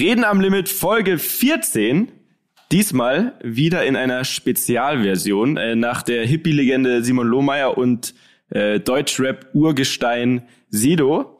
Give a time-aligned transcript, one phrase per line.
[0.00, 2.10] Reden am Limit Folge 14.
[2.72, 8.12] Diesmal wieder in einer Spezialversion äh, nach der Hippie-Legende Simon Lohmeier und
[8.50, 11.38] äh, Deutschrap-Urgestein Sido.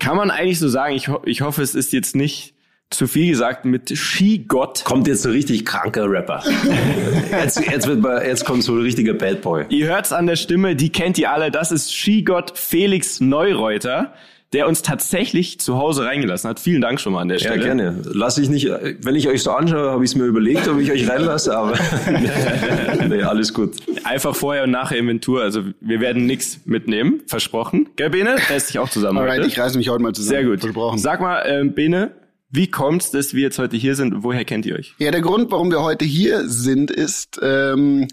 [0.00, 2.54] Kann man eigentlich so sagen, ich, ho ich hoffe, es ist jetzt nicht
[2.90, 4.84] zu viel gesagt mit Skigott.
[4.84, 6.42] Kommt jetzt so richtig kranker Rapper.
[7.30, 9.64] jetzt, jetzt, wird mal, jetzt kommt so ein richtiger Bad Boy.
[9.68, 11.52] Ihr hört's an der Stimme, die kennt ihr alle.
[11.52, 14.12] Das ist Skigott Felix Neureuter
[14.52, 16.60] der uns tatsächlich zu Hause reingelassen hat.
[16.60, 17.56] Vielen Dank schon mal an der Stelle.
[17.56, 18.02] Ja, gerne.
[18.04, 20.90] Lass ich nicht, wenn ich euch so anschaue, habe ich es mir überlegt, ob ich
[20.92, 21.74] euch reinlasse, aber
[23.08, 23.76] nee, alles gut.
[24.04, 25.42] Einfach vorher und nachher Inventur.
[25.42, 27.88] Also wir werden nichts mitnehmen, versprochen.
[27.96, 28.36] Gell, Bene?
[28.48, 29.48] Reiß dich auch zusammen Alright, heute.
[29.48, 30.36] ich reiße mich heute mal zusammen.
[30.36, 30.60] Sehr gut.
[30.60, 30.98] Versprochen.
[30.98, 32.12] Sag mal, ähm, Bene,
[32.48, 34.22] wie kommt's, dass wir jetzt heute hier sind?
[34.22, 34.94] Woher kennt ihr euch?
[34.98, 38.06] Ja, der Grund, warum wir heute hier sind, ist, ähm,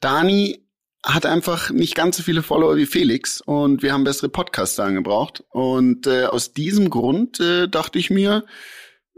[0.00, 0.65] Dani
[1.06, 5.44] hat einfach nicht ganz so viele Follower wie Felix und wir haben bessere Podcaster angebraucht.
[5.50, 8.44] Und äh, aus diesem Grund äh, dachte ich mir,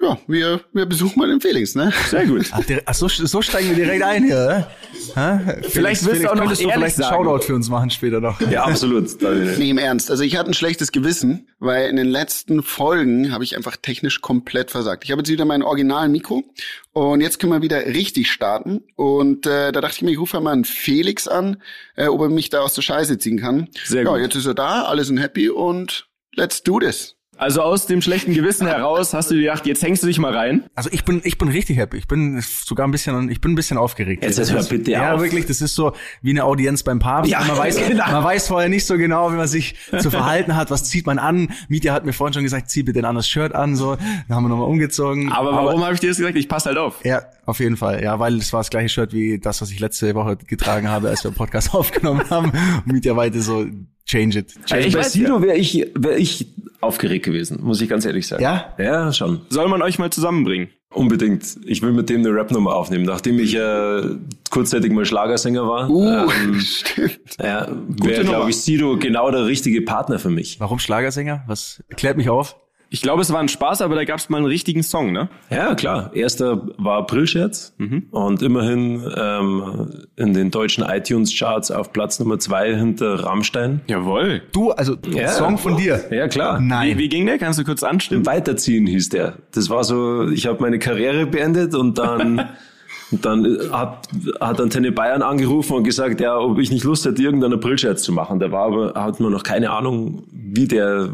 [0.00, 1.92] ja, wir, wir besuchen mal den Felix, ne?
[2.08, 2.46] Sehr gut.
[2.52, 4.68] Ach, der, ach so, so steigen wir direkt ein hier,
[5.14, 5.60] hä?
[5.62, 7.24] Vielleicht wirst du auch noch könntest du vielleicht einen sagen.
[7.24, 8.40] Shoutout für uns machen später noch.
[8.40, 9.08] Ja, absolut.
[9.58, 10.10] Nee, im Ernst.
[10.10, 14.20] Also ich hatte ein schlechtes Gewissen, weil in den letzten Folgen habe ich einfach technisch
[14.20, 15.04] komplett versagt.
[15.04, 16.44] Ich habe jetzt wieder mein original Mikro
[16.92, 18.84] und jetzt können wir wieder richtig starten.
[18.94, 21.62] Und äh, da dachte ich mir, ich rufe mal einen Felix an,
[21.96, 23.68] äh, ob er mich da aus der Scheiße ziehen kann.
[23.84, 24.20] Sehr ja, gut.
[24.20, 27.17] jetzt ist er da, alle sind happy und let's do this.
[27.38, 30.36] Also aus dem schlechten Gewissen heraus hast du dir gedacht, jetzt hängst du dich mal
[30.36, 30.64] rein.
[30.74, 31.96] Also ich bin, ich bin richtig happy.
[31.96, 34.24] Ich bin sogar ein bisschen, ich bin ein bisschen aufgeregt.
[34.24, 35.20] Jetzt Das hör ist- bitte Ja, auf.
[35.22, 37.30] wirklich, das ist so wie eine Audienz beim Papst.
[37.30, 38.10] Ja, man weiß, genau.
[38.10, 40.70] man weiß vorher nicht so genau, wie man sich zu verhalten hat.
[40.72, 41.48] Was zieht man an?
[41.68, 43.96] Mietja hat mir vorhin schon gesagt, zieh bitte ein anderes Shirt an, so.
[44.26, 45.30] Dann haben wir nochmal umgezogen.
[45.32, 46.36] Aber warum habe ich dir das gesagt?
[46.36, 47.04] Ich passe halt auf.
[47.04, 48.02] Ja, auf jeden Fall.
[48.02, 51.08] Ja, weil es war das gleiche Shirt wie das, was ich letzte Woche getragen habe,
[51.08, 52.50] als wir den Podcast aufgenommen haben.
[52.84, 53.64] Und Mietja weiter so,
[54.06, 54.54] change it.
[54.70, 56.48] Also ich weiß Sido wäre ich, wär ich
[56.80, 58.42] aufgeregt gewesen, muss ich ganz ehrlich sagen.
[58.42, 58.74] Ja?
[58.78, 59.40] Ja, schon.
[59.50, 60.68] Soll man euch mal zusammenbringen?
[60.90, 61.44] Unbedingt.
[61.66, 63.04] Ich will mit dem eine Rap-Nummer aufnehmen.
[63.04, 64.02] Nachdem ich äh,
[64.50, 67.20] kurzzeitig mal Schlagersänger war, Uh, ähm, stimmt.
[67.40, 68.04] ja, Nummer.
[68.04, 70.58] wäre, glaube ich, Sido genau der richtige Partner für mich.
[70.60, 71.44] Warum Schlagersänger?
[71.46, 72.56] Was klärt mich auf?
[72.90, 75.28] Ich glaube, es war ein Spaß, aber da gab es mal einen richtigen Song, ne?
[75.50, 76.10] Ja, klar.
[76.14, 77.74] Erster war Aprilscherz
[78.10, 83.82] und immerhin ähm, in den deutschen iTunes-Charts auf Platz Nummer zwei hinter Rammstein.
[83.88, 84.40] Jawohl.
[84.52, 85.28] Du, also Ja.
[85.28, 86.02] Song von dir.
[86.10, 86.60] Ja, klar.
[86.60, 86.96] Nein.
[86.96, 87.38] Wie, wie ging der?
[87.38, 88.24] Kannst du kurz anstimmen?
[88.24, 89.34] Weiterziehen hieß der.
[89.52, 92.38] Das war so, ich habe meine Karriere beendet und dann
[93.10, 94.08] und dann hat,
[94.40, 98.12] hat Antenne Bayern angerufen und gesagt, ja, ob ich nicht Lust hätte, irgendeinen Aprilscherz zu
[98.12, 98.38] machen.
[98.38, 101.10] Da war aber, hat man noch keine Ahnung, wie der,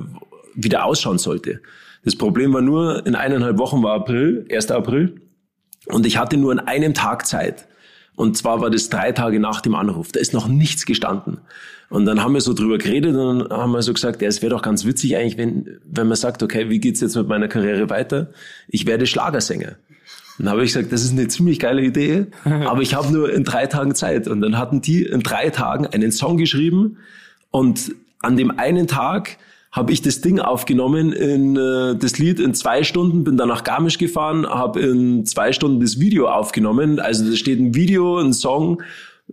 [0.54, 1.60] wie der ausschauen sollte.
[2.04, 4.70] Das Problem war nur, in eineinhalb Wochen war April, 1.
[4.70, 5.20] April,
[5.87, 7.66] und ich hatte nur an einem Tag Zeit.
[8.16, 10.12] Und zwar war das drei Tage nach dem Anruf.
[10.12, 11.38] Da ist noch nichts gestanden.
[11.91, 14.41] Und dann haben wir so drüber geredet und dann haben wir so gesagt, ja, es
[14.41, 17.48] wäre doch ganz witzig eigentlich, wenn, wenn man sagt, okay, wie geht's jetzt mit meiner
[17.48, 18.31] Karriere weiter?
[18.69, 19.76] Ich werde Schlagersänger.
[20.38, 23.44] Dann habe ich gesagt, das ist eine ziemlich geile Idee, aber ich habe nur in
[23.44, 24.28] drei Tagen Zeit.
[24.28, 26.98] Und dann hatten die in drei Tagen einen Song geschrieben
[27.50, 29.36] und an dem einen Tag
[29.74, 33.64] habe ich das Ding aufgenommen, in äh, das Lied in zwei Stunden, bin dann nach
[33.64, 37.00] Garmisch gefahren, habe in zwei Stunden das Video aufgenommen.
[37.00, 38.80] Also da steht ein Video, ein Song,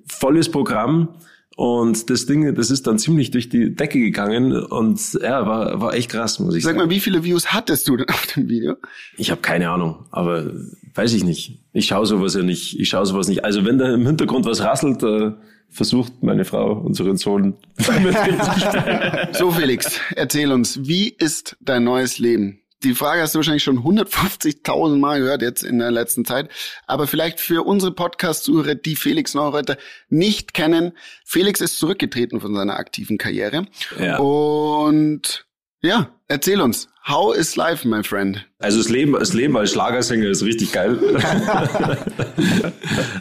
[0.08, 1.10] volles Programm.
[1.58, 5.94] Und das Ding, das ist dann ziemlich durch die Decke gegangen und ja, war, war
[5.94, 6.88] echt krass, muss ich Sag sagen.
[6.88, 8.78] mal, wie viele Views hattest du denn auf dem Video?
[9.18, 10.50] Ich habe keine Ahnung, aber
[10.96, 11.60] weiß ich nicht.
[11.72, 12.80] Ich schaue sowas ja nicht.
[12.80, 13.46] Ich schaue sowas nicht.
[13.46, 15.34] Also wenn da im Hintergrund was rasselt, äh,
[15.72, 17.56] versucht meine Frau unseren Sohn.
[19.34, 22.62] So, Felix, erzähl uns, wie ist dein neues Leben?
[22.84, 26.50] Die Frage hast du wahrscheinlich schon 150.000 Mal gehört jetzt in der letzten Zeit.
[26.88, 29.78] Aber vielleicht für unsere Podcast-Zuhörer, die Felix Neureuter
[30.10, 30.94] nicht kennen.
[31.24, 33.68] Felix ist zurückgetreten von seiner aktiven Karriere.
[34.00, 34.18] Ja.
[34.18, 35.46] Und
[35.82, 36.88] ja, erzähl uns.
[37.08, 38.46] How is life, my friend?
[38.60, 41.00] Also das Leben, das Leben als Schlagersänger ist richtig geil.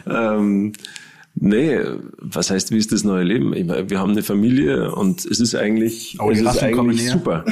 [0.07, 0.73] ähm,
[1.41, 1.77] nee,
[2.19, 3.53] was heißt, wie ist das neue Leben?
[3.53, 7.43] Ich meine, wir haben eine Familie und es ist eigentlich, Oh, es ist eigentlich super.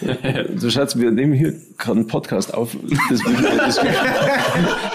[0.60, 2.76] du Schatz, wir nehmen hier gerade einen Podcast auf.
[3.10, 3.94] Deswegen, deswegen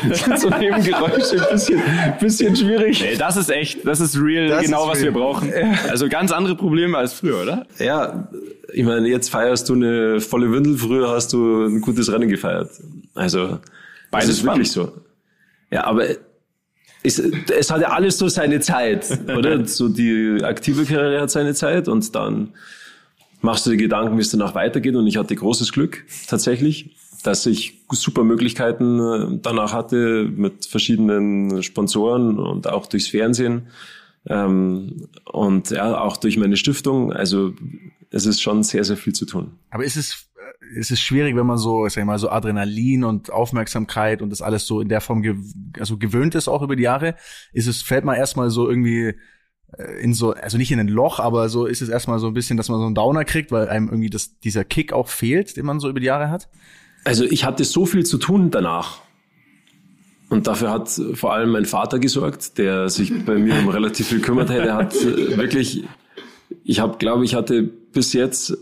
[0.09, 1.81] das sind so Nebengeräusche ein bisschen,
[2.19, 3.03] bisschen schwierig.
[3.03, 5.05] Ey, das ist echt, das ist real, Das genau ist was real.
[5.13, 5.51] wir brauchen.
[5.89, 7.65] Also ganz andere Probleme als früher, oder?
[7.79, 8.29] Ja,
[8.71, 12.69] ich meine, jetzt feierst du eine volle Windel, früher hast du ein gutes Rennen gefeiert.
[13.15, 13.59] Also,
[14.11, 14.91] Beides das ist wirklich so.
[15.71, 16.05] Ja, aber
[17.07, 19.65] es, es hat ja alles so seine Zeit, oder?
[19.67, 22.49] So die aktive Karriere hat seine Zeit und dann
[23.41, 27.45] machst du dir Gedanken, wie es danach weitergeht und ich hatte großes Glück, tatsächlich, dass
[27.45, 33.67] ich super Möglichkeiten äh, danach hatte mit verschiedenen Sponsoren und auch durchs Fernsehen.
[34.27, 37.13] Ähm, und ja, auch durch meine Stiftung.
[37.13, 37.53] Also
[38.11, 39.51] es ist schon sehr, sehr viel zu tun.
[39.69, 40.26] Aber ist es,
[40.75, 44.41] es ist schwierig, wenn man so, sag ich mal, so Adrenalin und Aufmerksamkeit und das
[44.41, 45.35] alles so in der Form gew
[45.79, 47.15] also gewöhnt ist auch über die Jahre,
[47.53, 49.15] ist es, fällt man erstmal so irgendwie
[49.77, 52.33] äh, in so, also nicht in ein Loch, aber so ist es erstmal so ein
[52.33, 55.57] bisschen, dass man so einen Downer kriegt, weil einem irgendwie das, dieser Kick auch fehlt,
[55.57, 56.49] den man so über die Jahre hat.
[57.03, 59.01] Also ich hatte so viel zu tun danach.
[60.29, 64.19] Und dafür hat vor allem mein Vater gesorgt, der sich bei mir um relativ viel
[64.19, 64.57] kümmert hat.
[64.57, 65.85] Er hat äh, wirklich,
[66.65, 68.57] ich habe, glaube ich, hatte bis jetzt,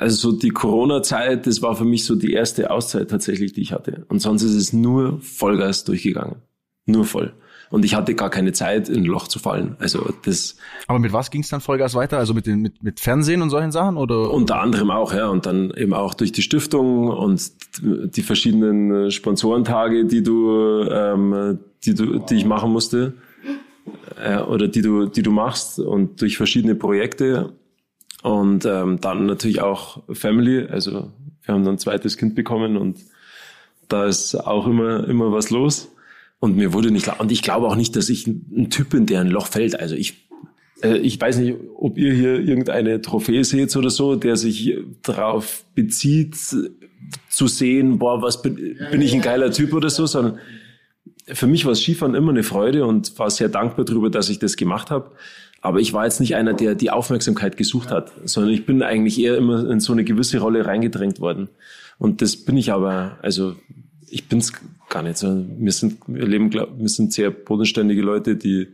[0.00, 3.72] also so die Corona-Zeit, das war für mich so die erste Auszeit tatsächlich, die ich
[3.72, 4.06] hatte.
[4.08, 6.36] Und sonst ist es nur Vollgas durchgegangen.
[6.86, 7.34] Nur voll.
[7.70, 9.76] Und ich hatte gar keine Zeit, in ein Loch zu fallen.
[9.78, 10.56] Also das.
[10.88, 12.18] Aber mit was ging es dann Vollgas weiter?
[12.18, 13.96] Also mit, den, mit, mit Fernsehen und solchen Sachen?
[13.96, 14.30] Oder?
[14.32, 15.28] Unter anderem auch, ja.
[15.28, 21.94] Und dann eben auch durch die Stiftung und die verschiedenen Sponsorentage, die du, ähm, die
[21.94, 23.12] du, die ich machen musste.
[24.20, 27.52] Äh, oder die du, die du machst und durch verschiedene Projekte.
[28.22, 30.66] Und ähm, dann natürlich auch Family.
[30.66, 31.10] Also
[31.42, 32.98] wir haben dann ein zweites Kind bekommen und
[33.88, 35.90] da ist auch immer, immer was los.
[36.38, 39.20] Und mir wurde nicht, und ich glaube auch nicht, dass ich ein Typ bin, der
[39.20, 39.78] ein Loch fällt.
[39.78, 40.28] Also ich,
[40.82, 45.64] äh, ich weiß nicht, ob ihr hier irgendeine Trophäe seht oder so, der sich darauf
[45.74, 46.36] bezieht,
[47.28, 50.38] zu sehen, boah, was bin, bin ich ein geiler Typ oder so, sondern
[51.26, 54.56] für mich war Skifahren immer eine Freude und war sehr dankbar darüber, dass ich das
[54.56, 55.12] gemacht habe.
[55.60, 59.20] Aber ich war jetzt nicht einer, der die Aufmerksamkeit gesucht hat, sondern ich bin eigentlich
[59.20, 61.48] eher immer in so eine gewisse Rolle reingedrängt worden.
[61.98, 63.56] Und das bin ich aber, also
[64.08, 64.52] ich bin's
[64.88, 65.22] gar nicht.
[65.22, 68.68] Wir sind, wir leben, wir sind sehr bodenständige Leute, die,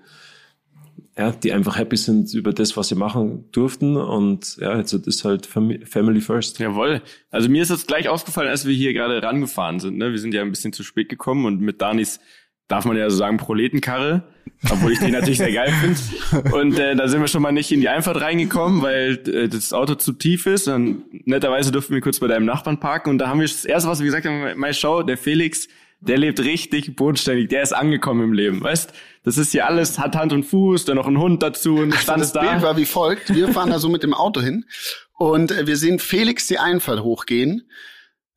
[1.19, 3.97] ja, die einfach happy sind über das, was sie machen durften.
[3.97, 6.61] Und ja, jetzt ist halt Family First.
[6.61, 7.03] Jawohl.
[7.31, 9.99] Also mir ist das gleich aufgefallen, als wir hier gerade rangefahren sind.
[9.99, 10.13] Ne?
[10.13, 12.21] Wir sind ja ein bisschen zu spät gekommen und mit Danis
[12.69, 14.25] darf man ja so sagen, Proletenkarre,
[14.71, 16.57] obwohl ich die natürlich sehr geil finde.
[16.57, 19.73] Und äh, da sind wir schon mal nicht in die Einfahrt reingekommen, weil äh, das
[19.73, 20.69] Auto zu tief ist.
[20.69, 23.11] Und netterweise durften wir kurz bei deinem Nachbarn parken.
[23.11, 25.69] Und da haben wir das erste, was wir gesagt haben, meine Show, der Felix,
[26.01, 28.93] der lebt richtig bodenständig, der ist angekommen im Leben, weißt?
[29.23, 32.21] Das ist hier alles, hat Hand und Fuß, dann noch ein Hund dazu und stand
[32.21, 32.43] das da.
[32.43, 33.35] Bild war wie folgt.
[33.35, 34.67] Wir fahren da so mit dem Auto hin
[35.15, 37.69] und äh, wir sehen Felix die Einfahrt hochgehen.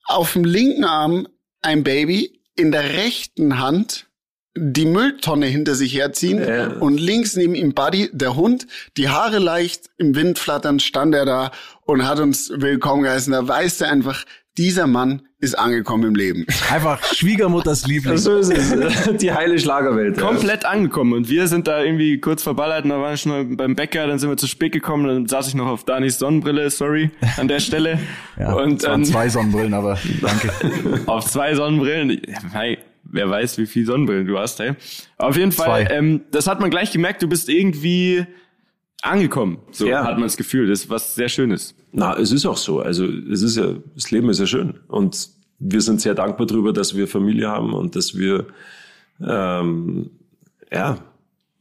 [0.06, 1.28] Auf dem linken Arm
[1.62, 4.09] ein Baby, in der rechten Hand
[4.62, 6.68] die Mülltonne hinter sich herziehen Ja.
[6.80, 8.68] und links neben ihm Buddy, der Hund,
[8.98, 11.52] die Haare leicht im Wind flattern, stand er da
[11.86, 13.32] und hat uns willkommen geheißen.
[13.34, 14.26] Da weißt du einfach,
[14.58, 16.46] dieser Mann ist angekommen im Leben.
[16.70, 18.18] Einfach Schwiegermutters Liebling.
[18.18, 19.18] So ist es.
[19.18, 20.18] Die heile Schlagerwelt.
[20.18, 20.24] ja.
[20.24, 23.46] Komplett angekommen und wir sind da irgendwie kurz verballert und da waren wir schon mal
[23.46, 26.70] beim Bäcker, dann sind wir zu spät gekommen, dann saß ich noch auf Danis Sonnenbrille,
[26.70, 28.00] sorry, an der Stelle.
[28.38, 30.52] Ja, und es waren ähm, zwei Sonnenbrillen, aber danke.
[31.08, 32.10] auf zwei Sonnenbrillen.
[32.28, 32.78] Ja, Hey,
[33.12, 34.74] wer weiß, wie viel Sonnenbrillen du hast, hey.
[35.18, 35.94] Auf jeden Fall, Zwei.
[35.96, 38.26] ähm, das hat man gleich gemerkt, du bist irgendwie
[39.02, 39.60] angekommen.
[39.72, 40.04] So Ja.
[40.04, 41.76] hat man das Gefühl, das ist was sehr Schönes.
[41.92, 42.80] Na, es ist auch so.
[42.82, 44.80] Also es ist ja, das Leben ist ja schön.
[44.88, 45.30] Und
[45.60, 48.48] wir sind sehr dankbar darüber, dass wir Familie haben und dass wir
[49.26, 50.10] ähm,
[50.72, 50.98] ja,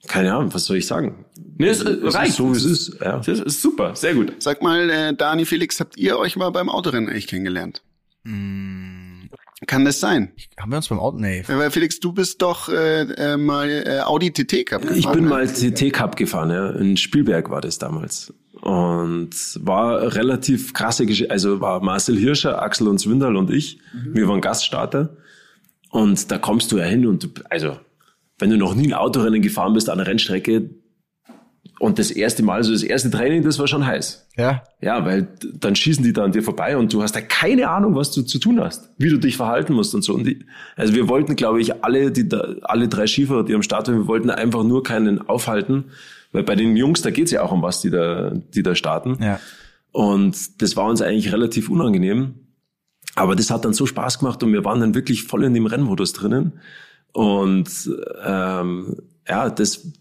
[0.07, 1.25] keine Ahnung, was soll ich sagen?
[1.59, 2.31] Nee, es, äh, Es reicht.
[2.31, 2.99] ist so, wie es ist.
[3.01, 3.19] Ja.
[3.19, 4.33] Das ist super, sehr gut.
[4.39, 7.83] Sag mal, äh, Dani, Felix, habt ihr euch mal beim Autorennen eigentlich kennengelernt?
[9.67, 10.33] Kann das sein?
[10.57, 11.19] Haben wir uns beim Auto?
[11.19, 11.43] Nee.
[11.47, 14.99] Weil Felix, du bist doch äh, äh, mal äh, Audi TT Cup gefahren.
[14.99, 15.31] Ich bin ne?
[15.31, 16.71] mal TT Cup gefahren, ja.
[16.71, 18.33] In Spielberg war das damals.
[18.61, 21.33] Und war relativ krasse Geschichte.
[21.33, 23.79] Also war Marcel Hirscher, Axel und Swindal und ich.
[24.05, 25.17] Wir waren Gaststarter.
[25.91, 27.79] Und da kommst du ja hin und du, also,
[28.39, 30.71] wenn du noch nie ein Autorennen gefahren bist an der Rennstrecke
[31.79, 34.27] und das erste Mal, also das erste Training, das war schon heiß.
[34.37, 34.65] Ja?
[34.81, 37.95] Ja, weil dann schießen die da an dir vorbei und du hast da keine Ahnung,
[37.95, 40.15] was du zu tun hast, wie du dich verhalten musst und so.
[40.15, 40.45] Und die,
[40.77, 43.99] also wir wollten, glaube ich, alle, die da, alle drei Skifahrer, die am Start waren,
[43.99, 45.85] wir wollten einfach nur keinen aufhalten,
[46.33, 49.19] weil bei den Jungs, da geht's ja auch um was, die da, die da starten.
[49.23, 49.41] Ja.
[49.93, 52.35] Und das war uns eigentlich relativ unangenehm.
[53.15, 55.67] Aber das hat dann so Spaß gemacht und wir waren dann wirklich voll in dem
[55.67, 56.61] Rennmodus drinnen.
[57.13, 57.69] Und
[58.25, 58.97] ähm,
[59.29, 59.93] ja, das,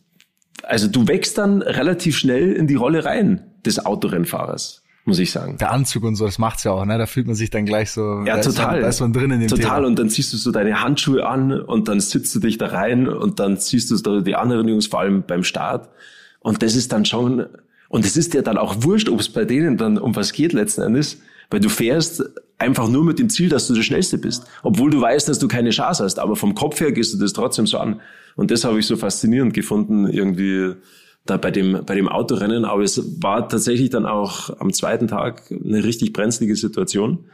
[0.64, 5.58] also du wächst dann relativ schnell in die Rolle rein des Autorennfahrers, muss ich sagen.
[5.60, 6.98] Der Anzug und so, das macht's ja auch, ne?
[6.98, 8.24] Da fühlt man sich dann gleich so.
[8.26, 8.74] Ja, total.
[8.74, 9.78] Man, da ist man drin in dem Total.
[9.78, 9.88] Thema.
[9.88, 13.08] Und dann ziehst du so deine Handschuhe an und dann sitzt du dich da rein
[13.08, 15.90] und dann siehst du da die anderen Jungs, vor allem beim Start.
[16.40, 17.46] Und das ist dann schon,
[17.90, 20.54] und es ist dir dann auch wurscht, ob es bei denen dann um was geht
[20.54, 22.24] letzten Endes, weil du fährst
[22.58, 24.46] einfach nur mit dem Ziel, dass du der Schnellste bist.
[24.64, 26.20] Obwohl du weißt, dass du keine Chance hast.
[26.20, 28.02] Aber vom Kopf her gehst du das trotzdem so an.
[28.36, 30.74] Und das habe ich so faszinierend gefunden, irgendwie
[31.26, 32.66] da bei dem, bei dem Autorennen.
[32.66, 37.30] Aber es war tatsächlich dann auch am zweiten Tag eine richtig brenzlige Situation.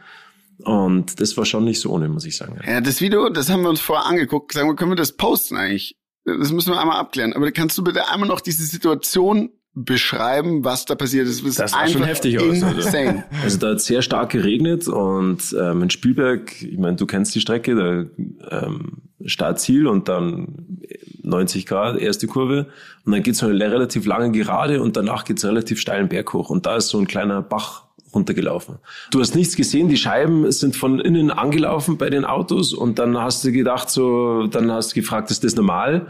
[0.62, 2.58] Und das war schon nicht so ohne, muss ich sagen.
[2.66, 4.52] Ja, das Video, das haben wir uns vorher angeguckt.
[4.52, 5.96] Sagen wir, können wir das posten eigentlich?
[6.24, 7.32] Das müssen wir einmal abklären.
[7.32, 11.44] Aber kannst du bitte einmal noch diese Situation beschreiben, was da passiert ist.
[11.44, 12.76] Das sah schon heftig aus, also.
[12.76, 13.24] insane.
[13.42, 17.40] Also da hat sehr stark geregnet und ähm, in Spielberg, ich meine, du kennst die
[17.40, 20.78] Strecke, da ähm, Startziel und dann
[21.22, 22.66] 90 Grad, erste Kurve
[23.04, 26.50] und dann geht's so eine relativ lange Gerade und danach geht's relativ steilen Berg hoch
[26.50, 28.76] und da ist so ein kleiner Bach runtergelaufen.
[29.10, 33.18] Du hast nichts gesehen, die Scheiben sind von innen angelaufen bei den Autos und dann
[33.18, 36.06] hast du gedacht so, dann hast du gefragt, ist das normal?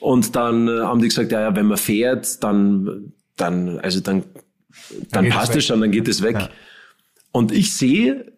[0.00, 4.24] Und dann äh, haben die gesagt, ja, ja, wenn man fährt, dann, dann, also dann,
[5.10, 6.36] dann, es passt es schon, dann geht es weg.
[6.36, 6.48] Ja.
[7.32, 8.32] Und ich sehe,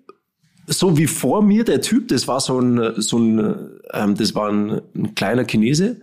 [0.66, 4.49] so wie vor mir der Typ, das war so ein, so ein, ähm, das war
[4.50, 6.00] ein, ein kleiner Chinese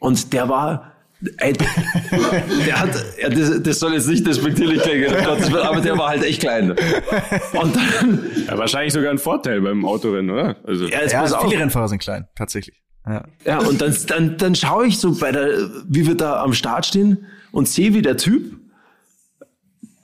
[0.00, 0.92] und der war,
[1.38, 1.52] ey,
[2.66, 6.40] der hat, ja, das, das soll jetzt nicht despektierlich klingen, aber der war halt echt
[6.40, 6.70] klein.
[6.70, 10.56] Und dann, Ja, wahrscheinlich sogar ein Vorteil beim Autorennen, oder?
[10.64, 11.48] Also, ja, jetzt Ja, auf.
[11.48, 12.82] viele Rennfahrer sind klein, tatsächlich.
[13.06, 13.24] Ja.
[13.44, 15.48] Ja, und dann, dann, dann schaue ich so bei der,
[15.88, 17.18] wie wir da am Start stehen
[17.52, 18.56] und sehe, wie der Typ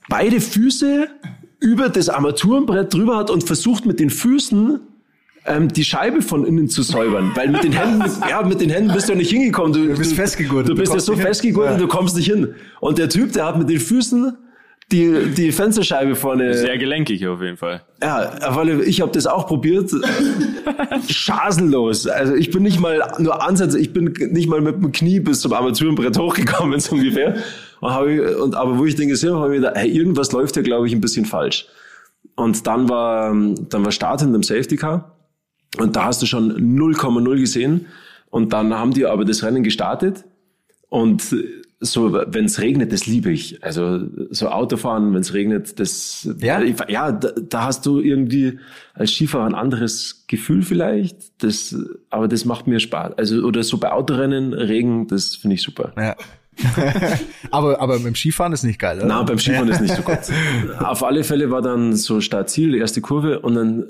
[0.09, 1.09] beide Füße
[1.61, 4.81] über das Armaturenbrett drüber hat und versucht mit den Füßen
[5.47, 7.33] ähm, die Scheibe von innen zu säubern.
[7.35, 9.73] Weil mit den Händen, ja, mit den Händen bist du ja nicht hingekommen.
[9.73, 10.71] Du, bist festgegurtet.
[10.71, 11.79] Du bist Du ja so festgegurtet, Ja.
[11.79, 12.55] du kommst nicht hin.
[12.81, 14.37] Und der Typ, der hat mit den Füßen
[14.93, 17.83] die, die Fensterscheibe vorne sehr gelenkig auf jeden Fall.
[18.03, 19.91] ja, alle- ich habe das auch probiert.
[21.09, 22.07] Schasenlos.
[22.07, 25.41] Also ich bin nicht mal nur Ansatz, ich bin nicht mal mit dem Knie bis
[25.41, 27.37] zum Armaturenbrett hochgekommen, so ungefähr.
[27.81, 30.33] Und hab ich, und, aber wo ich den gesehen habe, habe ich gedacht, hey, irgendwas
[30.33, 31.67] läuft hier, glaube ich, ein bisschen falsch.
[32.35, 35.17] Und dann war, dann war Start in dem Safety Car.
[35.79, 37.87] Und da hast du schon 0,0 gesehen.
[38.29, 40.25] Und dann haben die aber das Rennen gestartet.
[40.89, 41.35] Und
[41.83, 43.65] so, wenn es regnet, das liebe ich.
[43.65, 46.61] Also so Autofahren, wenn es regnet, das Ja?
[46.89, 48.59] ja, da, da hast du irgendwie
[48.93, 51.43] als Skifahrer ein anderes Gefühl vielleicht.
[51.43, 51.75] Das,
[52.11, 53.17] aber das macht mir Spaß.
[53.17, 55.93] Also oder so bei Autorennen, Regen, das finde ich super.
[55.97, 56.17] Ja.
[57.51, 59.07] aber, aber dem Skifahren ist nicht geil, oder?
[59.07, 60.19] Na, beim Skifahren ist nicht so gut.
[60.81, 63.87] Auf alle Fälle war dann so Startziel, die erste Kurve und dann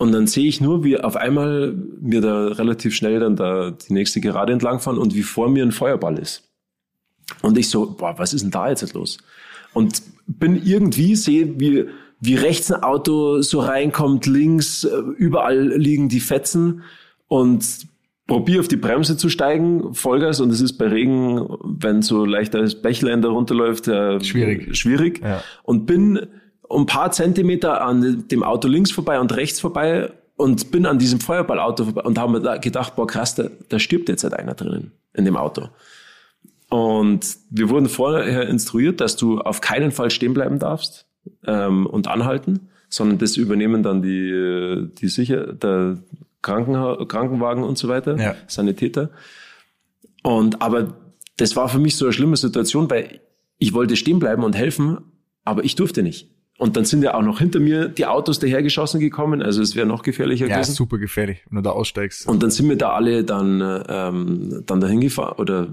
[0.00, 3.92] und dann sehe ich nur, wie auf einmal mir da relativ schnell dann da die
[3.92, 6.47] nächste Gerade entlangfahren und wie vor mir ein Feuerball ist.
[7.42, 9.18] Und ich so, boah, was ist denn da jetzt los?
[9.74, 11.86] Und bin irgendwie, sehe, wie,
[12.20, 16.82] wie rechts ein Auto so reinkommt, links, äh, überall liegen die Fetzen
[17.28, 17.86] und
[18.26, 22.80] probiere auf die Bremse zu steigen, Vollgas, und es ist bei Regen, wenn so leichtes
[22.80, 24.76] Bächlein da runterläuft, äh, Schwierig.
[24.76, 25.20] schwierig.
[25.22, 25.42] Ja.
[25.62, 26.26] Und bin
[26.68, 30.98] um ein paar Zentimeter an dem Auto links vorbei und rechts vorbei und bin an
[30.98, 34.34] diesem Feuerballauto vorbei und habe mir da gedacht, boah krass, da, da stirbt jetzt halt
[34.34, 35.68] einer drinnen in dem Auto.
[36.70, 41.06] Und wir wurden vorher instruiert, dass du auf keinen Fall stehen bleiben darfst
[41.46, 45.98] ähm, und anhalten, sondern das übernehmen dann die, die sicher, der
[46.42, 48.34] Krankenha Krankenwagen und so weiter, Ja.
[48.46, 49.10] Sanitäter.
[50.22, 50.94] Und aber
[51.36, 53.20] das war für mich so eine schlimme Situation, weil
[53.58, 54.98] ich wollte stehen bleiben und helfen,
[55.44, 56.30] aber ich durfte nicht.
[56.58, 59.86] Und dann sind ja auch noch hinter mir die Autos dahergeschossen gekommen, also es wäre
[59.86, 60.70] noch gefährlicher Ja, gewesen.
[60.72, 62.26] ist super gefährlich, wenn du da aussteigst.
[62.26, 65.68] Und dann sind wir da alle dann, ähm, dann dahin gefahren oder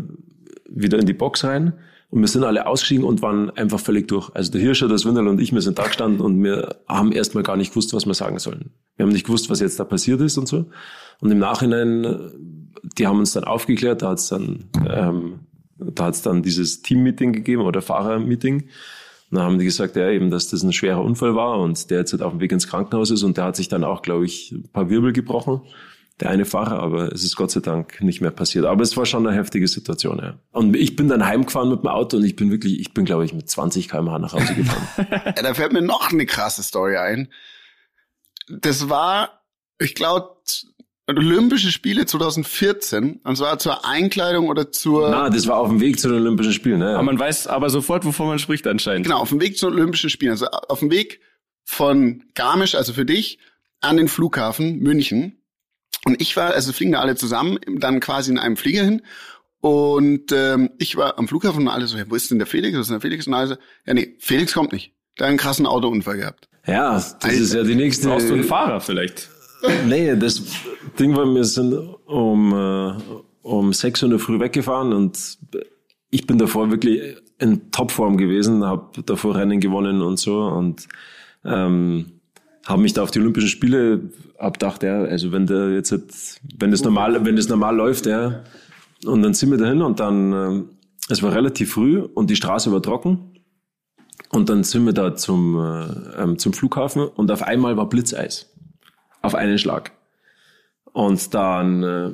[0.76, 1.74] wieder in die Box rein.
[2.12, 4.30] Und wir sind alle ausgestiegen und waren einfach völlig durch.
[4.34, 7.44] Also der Hirscher, das Winderl und ich, wir sind da gestanden und wir haben erstmal
[7.44, 8.70] gar nicht gewusst, was wir sagen sollen.
[8.96, 10.66] Wir haben nicht gewusst, was jetzt da passiert ist und so.
[11.20, 12.32] Und im Nachhinein,
[12.98, 15.40] die haben uns dann aufgeklärt, da hat's dann, ähm,
[15.78, 18.70] da hat's dann dieses Team-Meeting gegeben oder Fahrer-Meeting.
[19.32, 22.14] Dann haben die gesagt, ja, eben, dass das ein schwerer Unfall war und der jetzt
[22.14, 24.52] halt auf dem Weg ins Krankenhaus ist und der hat sich dann auch, glaube ich,
[24.52, 25.62] ein paar Wirbel gebrochen.
[26.22, 28.66] Der eine Fahrer, aber es ist Gott sei Dank nicht mehr passiert.
[28.66, 30.40] Aber es war schon eine heftige Situation, ja.
[30.52, 33.26] Und ich bin dann heimgefahren mit dem Auto und ich bin wirklich, ich bin, glaube
[33.26, 34.88] ich, mit 20 km/h nach Hause gefahren.
[35.36, 37.28] Ja, da fällt mir noch eine krasse Story ein.
[38.48, 39.42] Das war,
[39.78, 40.36] ich glaube,
[41.08, 43.20] Olympische Spiele 2014.
[43.24, 46.54] Und zwar zur Einkleidung oder zur, Na, das war auf dem Weg zu den Olympischen
[46.54, 46.94] Spielen, ne?
[46.94, 49.06] Aber man weiß aber sofort, wovon man spricht anscheinend.
[49.06, 50.32] genau, auf dem Weg zu den Olympischen Spielen.
[50.32, 51.20] Also auf dem Weg
[51.64, 53.40] von Garmisch, also für dich,
[53.82, 55.42] an den Flughafen München.
[56.06, 59.02] Und ich war, also fliegen da alle zusammen, dann quasi in einem Flieger hin.
[59.60, 62.78] Und ähm, ich war am Flughafen und alle so, ja, wo ist denn der Felix?
[62.78, 63.26] Wo ist denn der Felix?
[63.26, 63.56] Und alle so,
[63.88, 64.94] ja nee, Felix kommt nicht.
[65.18, 66.48] Der hat einen krassen Autounfall gehabt.
[66.68, 68.08] Ja, das ist ja die nächste.
[68.08, 69.30] Brauchst du einen Fahrer vielleicht?
[69.88, 70.44] Nee, das
[71.00, 72.94] Ding war, wir sind um, äh,
[73.42, 75.40] um 6 Uhr in der Früh weggefahren und
[76.12, 80.88] ich bin davor wirklich in Topform gewesen, habe davor Rennen gewonnen und so und
[81.44, 82.15] ähm,
[82.66, 86.42] habe mich da auf die Olympischen Spiele, hab gedacht, ja, also wenn der jetzt, halt-
[86.58, 88.44] wenn das normal, wenn das normal läuft, ja,
[89.06, 90.70] und dann sind wir dahin und dann, ähm,
[91.10, 93.40] es war relativ früh und die Straße war trocken
[94.32, 98.52] und dann sind wir da zum, äh, ähm, zum Flughafen und auf einmal war Blitzeis
[99.22, 99.92] auf einen Schlag.
[100.94, 102.12] Und dann, äh,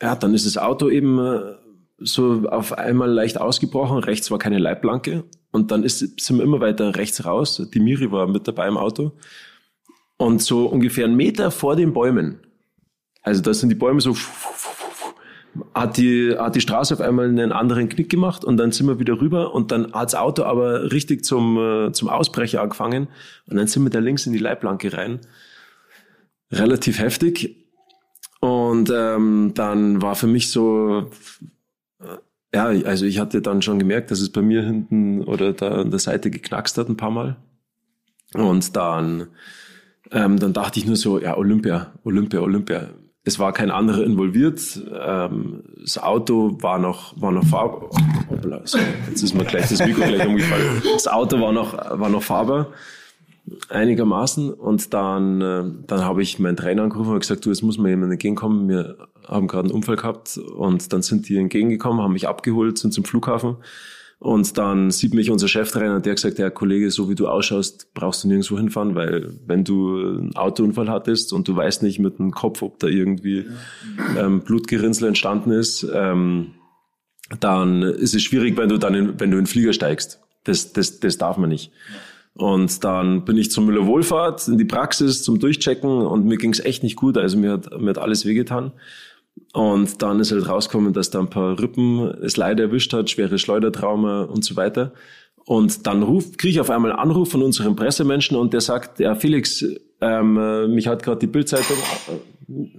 [0.00, 1.54] ja, dann ist das Auto eben äh,
[1.98, 3.98] so auf einmal leicht ausgebrochen.
[3.98, 5.24] Rechts war keine Leitplanke.
[5.52, 7.62] Und dann ist, sind wir immer weiter rechts raus.
[7.72, 9.12] Die Miri war mit dabei im Auto.
[10.16, 12.40] Und so ungefähr einen Meter vor den Bäumen,
[13.22, 14.16] also da sind die Bäume so,
[15.74, 18.98] hat die, hat die Straße auf einmal einen anderen Knick gemacht und dann sind wir
[18.98, 23.08] wieder rüber und dann hat das Auto aber richtig zum, äh, zum Ausbrecher angefangen
[23.48, 25.20] und dann sind wir da links in die Leitplanke rein.
[26.50, 27.56] Relativ heftig.
[28.40, 31.10] Und ähm, dann war für mich so,
[32.54, 35.90] ja, also ich hatte dann schon gemerkt, dass es bei mir hinten oder da an
[35.90, 37.36] der Seite geknackst hat ein paar Mal.
[38.34, 39.28] Und dann,
[40.10, 42.88] ähm, dann dachte ich nur so, ja, Olympia, Olympia, Olympia.
[43.24, 44.80] Es war kein anderer involviert.
[45.00, 47.90] Ähm, das Auto war noch, war noch fahrbar.
[48.28, 48.78] Hoppla, so,
[49.08, 50.82] jetzt ist mir gleich das Mikro gleich umgefallen.
[50.92, 52.72] Das Auto war noch, war noch fahrbar
[53.68, 54.52] einigermaßen.
[54.52, 57.90] Und dann, äh, dann habe ich meinen Trainer angerufen und gesagt, du, jetzt muss mir
[57.90, 58.68] jemand entgegenkommen.
[58.68, 58.96] Wir
[59.26, 63.04] haben gerade einen Unfall gehabt und dann sind die entgegengekommen, haben mich abgeholt, sind zum
[63.04, 63.56] Flughafen.
[64.22, 67.26] Und dann sieht mich unser Cheftrainer und der hat gesagt, ja Kollege, so wie du
[67.26, 71.98] ausschaust, brauchst du nirgendwo hinfahren, weil wenn du einen Autounfall hattest und du weißt nicht
[71.98, 73.46] mit dem Kopf, ob da irgendwie
[74.16, 76.52] ähm, Blutgerinnsel entstanden ist, ähm,
[77.40, 80.20] dann ist es schwierig, wenn du dann in, wenn du in den Flieger steigst.
[80.44, 81.72] Das, das, das darf man nicht.
[82.34, 86.52] Und dann bin ich zum Müller Wohlfahrt in die Praxis zum Durchchecken und mir ging
[86.52, 87.18] es echt nicht gut.
[87.18, 88.72] Also mir hat, mir hat alles wehgetan.
[89.52, 93.38] Und dann ist halt rausgekommen, dass da ein paar Rippen es leider erwischt hat, schwere
[93.38, 94.92] Schleudertrauma und so weiter.
[95.44, 99.00] Und dann ruf, kriege ich auf einmal einen Anruf von unserem Pressemenschen und der sagt,
[99.00, 99.64] ja Felix,
[100.00, 101.76] ähm, äh, mich hat gerade die Bildzeitung.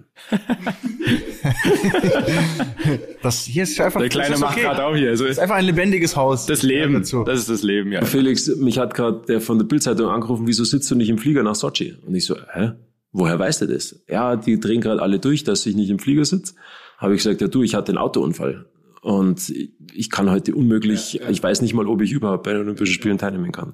[3.21, 3.99] das hier ist einfach.
[3.99, 4.61] Der Kleine macht okay.
[4.63, 5.09] gerade auch hier.
[5.09, 6.45] Also Das ist einfach ein lebendiges Haus.
[6.45, 6.93] das Leben.
[6.93, 7.23] Dazu.
[7.23, 8.03] Das ist das Leben, ja.
[8.05, 11.43] Felix, mich hat gerade der von der Bildzeitung angerufen, wieso sitzt du nicht im Flieger
[11.43, 11.95] nach Sochi?
[12.05, 12.71] Und ich so, hä?
[13.11, 14.03] Woher weißt du das?
[14.09, 16.55] Ja, die drehen gerade alle durch, dass ich nicht im Flieger sitze.
[16.97, 18.65] Habe ich gesagt, ja du, ich hatte einen Autounfall.
[19.01, 19.53] Und
[19.93, 23.17] ich kann heute unmöglich, ich weiß nicht mal, ob ich überhaupt bei den Olympischen Spielen
[23.17, 23.73] teilnehmen kann.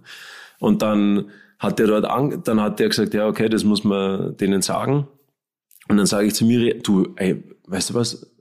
[0.60, 4.36] Und dann hat der dort an, dann hat der gesagt, ja, okay, das muss man
[4.38, 5.08] denen sagen.
[5.88, 8.32] Und dann sage ich zu Miri, du, ey, weißt du was?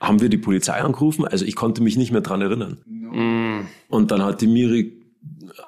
[0.00, 1.26] Haben wir die Polizei angerufen?
[1.26, 2.78] Also ich konnte mich nicht mehr dran erinnern.
[2.86, 3.66] Mm.
[3.88, 5.00] Und dann hat die Miri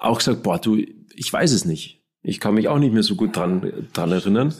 [0.00, 2.02] auch gesagt, boah, du, ich weiß es nicht.
[2.22, 4.54] Ich kann mich auch nicht mehr so gut dran, dran erinnern.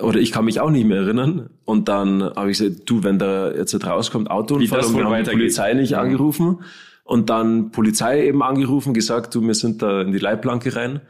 [0.00, 1.50] Oder ich kann mich auch nicht mehr erinnern.
[1.64, 5.24] Und dann habe ich gesagt, du, wenn da jetzt rauskommt, Autounfall das und wir haben
[5.24, 5.30] die.
[5.30, 6.60] Polizei nicht angerufen.
[7.04, 11.00] Und dann Polizei eben angerufen, gesagt, du, wir sind da in die Leitplanke rein.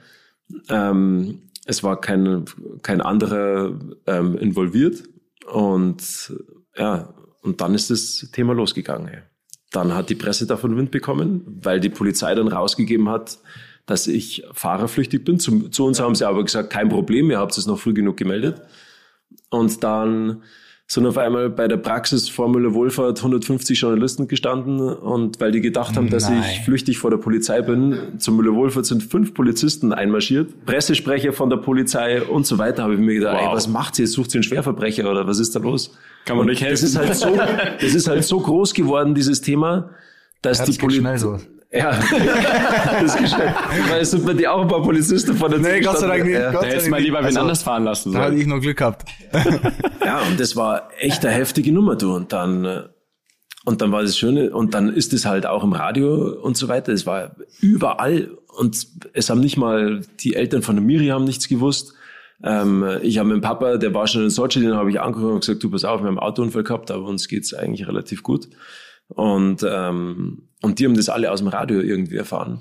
[0.68, 2.44] Ähm, es war kein,
[2.83, 5.04] kein anderer ähm, involviert.
[5.52, 6.33] Und
[6.76, 9.22] ja, und dann ist das Thema losgegangen.
[9.70, 13.38] Dann hat die Presse davon Wind bekommen, weil die Polizei dann rausgegeben hat,
[13.87, 15.38] dass ich fahrerflüchtig bin.
[15.38, 18.16] Zu, zu uns haben sie aber gesagt, kein Problem, ihr habt es noch früh genug
[18.16, 18.62] gemeldet.
[19.50, 20.42] Und dann
[20.87, 25.97] sind auf einmal bei der Praxis Formula Wohlfahrt 150 Journalisten gestanden und weil die gedacht
[25.97, 26.42] haben, dass Nein.
[26.42, 31.49] ich flüchtig vor der Polizei bin, zum Müller Wohlfahrt sind fünf Polizisten einmarschiert, Pressesprecher von
[31.49, 33.49] der Polizei und so weiter, habe ich mir gedacht, Wow.
[33.51, 34.07] ey, was macht ihr?
[34.07, 35.97] Sucht ihr einen Schwerverbrecher oder was ist da los?
[36.27, 36.85] Kann man Und nicht Das helfen.
[36.85, 37.35] ist halt so,
[37.81, 39.90] das ist halt so groß geworden, dieses Thema,
[40.42, 41.38] dass Ja, die das Polizei, so.
[41.74, 41.90] Ja,
[43.00, 43.54] das ist schnell.
[43.88, 46.24] Weil es sind bei dir auch ein paar Polizisten von der Nee, Gott sei Dank
[46.24, 46.34] nicht.
[46.34, 46.52] Ja.
[46.52, 48.46] Gott Da sei hättest Dank mal lieber wen Also, anders fahren lassen Da hatte ich
[48.46, 49.04] noch Glück gehabt.
[50.04, 52.14] Ja, und das war echt eine heftige Nummer, du.
[52.14, 52.82] Und dann, äh,
[53.64, 56.68] und dann war das Schöne, und dann ist es halt auch im Radio und so
[56.68, 56.92] weiter.
[56.92, 58.30] Es war überall.
[58.56, 61.94] Und es haben nicht mal, die Eltern von der Miri haben nichts gewusst.
[62.42, 65.40] Ähm, ich habe meinen Papa, der war schon in Sochi, den habe ich angerufen und
[65.40, 68.48] gesagt, du pass auf, wir haben einen Autounfall gehabt, aber uns geht's eigentlich relativ gut.
[69.08, 72.61] Und, ähm, und die haben das alle aus dem Radio irgendwie erfahren.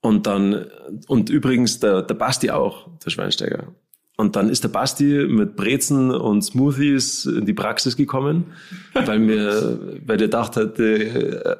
[0.00, 0.66] Und dann,
[1.08, 3.74] und übrigens der, der Basti auch, der Schweinsteiger.
[4.16, 8.46] Und dann ist der Basti mit Brezen und Smoothies in die Praxis gekommen,
[8.94, 11.56] weil mir, weil der dachte, äh,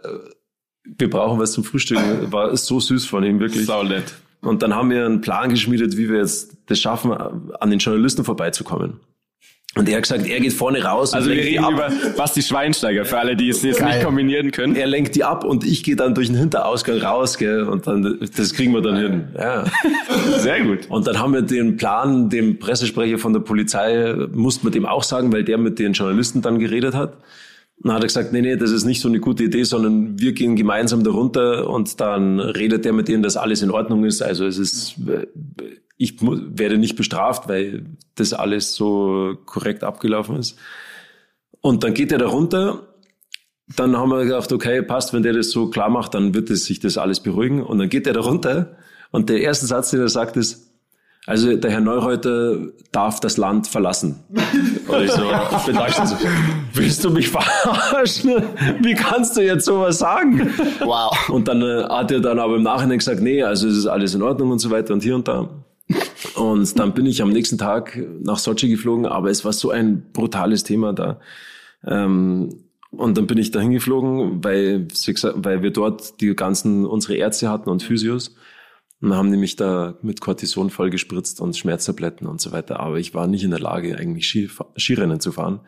[0.85, 1.99] wir brauchen was zum Frühstück.
[2.33, 3.67] War so süß von ihm, wirklich.
[3.67, 4.15] Sau nett.
[4.41, 8.25] Und dann haben wir einen Plan geschmiedet, wie wir jetzt das schaffen, an den Journalisten
[8.25, 9.01] vorbeizukommen.
[9.75, 11.13] Und er hat gesagt, er geht vorne raus.
[11.13, 11.93] Also und wir lenkt die reden ab.
[11.93, 14.75] über Basti Schweinsteiger, für alle, die es jetzt nicht kombinieren können.
[14.75, 18.19] Er lenkt die ab und ich gehe dann durch den Hinterausgang raus, gell, und dann,
[18.35, 19.29] das kriegen wir dann hin.
[19.37, 19.65] Ja.
[20.39, 20.89] Sehr gut.
[20.89, 25.03] Und dann haben wir den Plan, dem Pressesprecher von der Polizei, mussten wir dem auch
[25.03, 27.19] sagen, weil der mit den Journalisten dann geredet hat.
[27.81, 30.33] Dann hat er gesagt, nee, nee, das ist nicht so eine gute Idee, sondern wir
[30.33, 34.23] gehen gemeinsam da runter und dann redet der mit denen, dass alles in Ordnung ist.
[34.23, 34.97] Also es ist,
[35.99, 37.85] ich werde nicht bestraft, weil
[38.15, 40.59] das alles so korrekt abgelaufen ist.
[41.61, 42.87] Und dann geht er da runter.
[43.77, 46.65] Dann haben wir gedacht, okay, passt, wenn der das so klar macht, dann wird es
[46.65, 47.63] sich das alles beruhigen.
[47.63, 48.77] Und dann geht er da runter.
[49.11, 50.69] Und der erste Satz, den er sagt, ist,
[51.27, 52.57] Also der Herr Neureuter
[52.91, 54.25] darf das Land verlassen.
[54.89, 55.23] Und ich so,
[55.67, 56.17] ich so,
[56.73, 58.43] willst du mich verarschen?
[58.81, 60.51] Wie kannst du jetzt sowas sagen?
[60.81, 61.29] Wow.
[61.29, 64.15] Und dann äh, hat er dann aber im Nachhinein gesagt, nee, also es ist alles
[64.15, 65.51] in Ordnung und so weiter und hier und da.
[66.39, 70.13] Und dann bin ich am nächsten Tag nach Sochi geflogen, aber es war so ein
[70.13, 71.21] brutales Thema da.
[71.85, 77.51] Ähm, und dann bin ich da hingeflogen, weil, weil wir dort die ganzen, unsere Ärzte
[77.51, 78.35] hatten und Physios.
[79.01, 82.81] Und haben mich da mit Cortison vollgespritzt und Schmerztabletten und so weiter.
[82.81, 85.61] Aber ich war nicht in der Lage, eigentlich Ski, Skirennen zu fahren.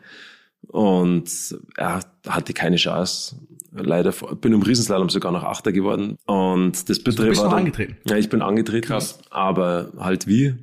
[0.67, 1.29] Und
[1.77, 3.37] er hatte keine Chance.
[3.71, 6.17] Leider bin im Riesenslalom sogar noch Achter geworden.
[6.25, 7.97] Und das Bittere bist war dann, angetreten?
[8.05, 8.87] Ja, ich bin angetreten.
[8.87, 9.19] Krass.
[9.29, 10.55] Aber halt wie?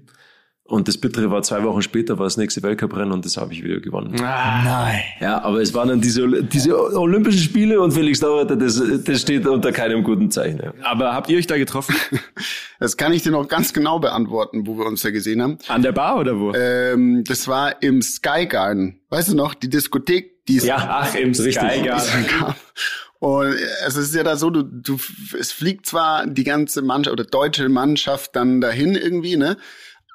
[0.68, 3.64] Und das Bittere war zwei Wochen später, war das nächste Weltcuprennen und das habe ich
[3.64, 4.14] wieder gewonnen.
[4.14, 5.00] Nein.
[5.18, 9.46] Ja, aber es waren dann diese, diese Olympischen Spiele und Felix Dauerter, das, das steht
[9.46, 10.60] unter keinem guten Zeichen.
[10.62, 10.74] Ja.
[10.82, 11.96] Aber habt ihr euch da getroffen?
[12.80, 15.58] Das kann ich dir noch ganz genau beantworten, wo wir uns da gesehen haben.
[15.66, 16.52] An der Bar oder wo?
[16.54, 19.00] Ähm, das war im Sky Garden.
[19.08, 21.54] Weißt du noch, die Diskothek, die es ja, ach, im Richtig.
[21.54, 22.26] Sky Garden.
[22.40, 22.56] gab.
[23.20, 23.56] Und
[23.86, 24.98] es ist ja da so, du, du,
[25.38, 29.56] es fliegt zwar die ganze Mannschaft oder deutsche Mannschaft dann dahin irgendwie, ne?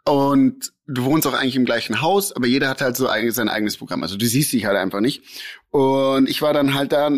[0.06, 3.48] Und du wohnst auch eigentlich im gleichen Haus, aber jeder hat halt so eigen- sein
[3.50, 4.04] eigenes Programm.
[4.04, 5.22] Also du siehst dich halt einfach nicht.
[5.69, 7.10] Und ich war dann halt da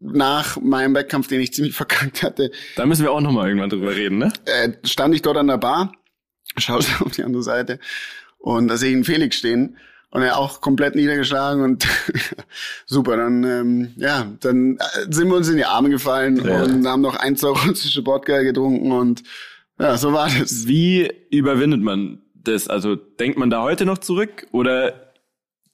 [0.00, 3.70] nach meinem Wettkampf, den ich ziemlich verkackt hatte, Da müssen wir auch noch mal irgendwann
[3.70, 4.32] drüber reden, ne?
[4.46, 5.92] äh, stand ich dort an der Bar,
[6.56, 7.78] schaue so auf die andere Seite
[8.38, 9.76] und da sehe ich einen Felix stehen
[10.10, 11.86] und er auch komplett niedergeschlagen und
[12.86, 16.62] super, dann ähm, ja, dann äh, sind wir uns in die Arme gefallen Ja.
[16.64, 19.22] und haben noch ein, zwei russische Wodka getrunken und
[19.78, 20.66] ja, so war das.
[20.66, 22.68] Wie überwindet man das?
[22.68, 25.12] Also denkt man da heute noch zurück oder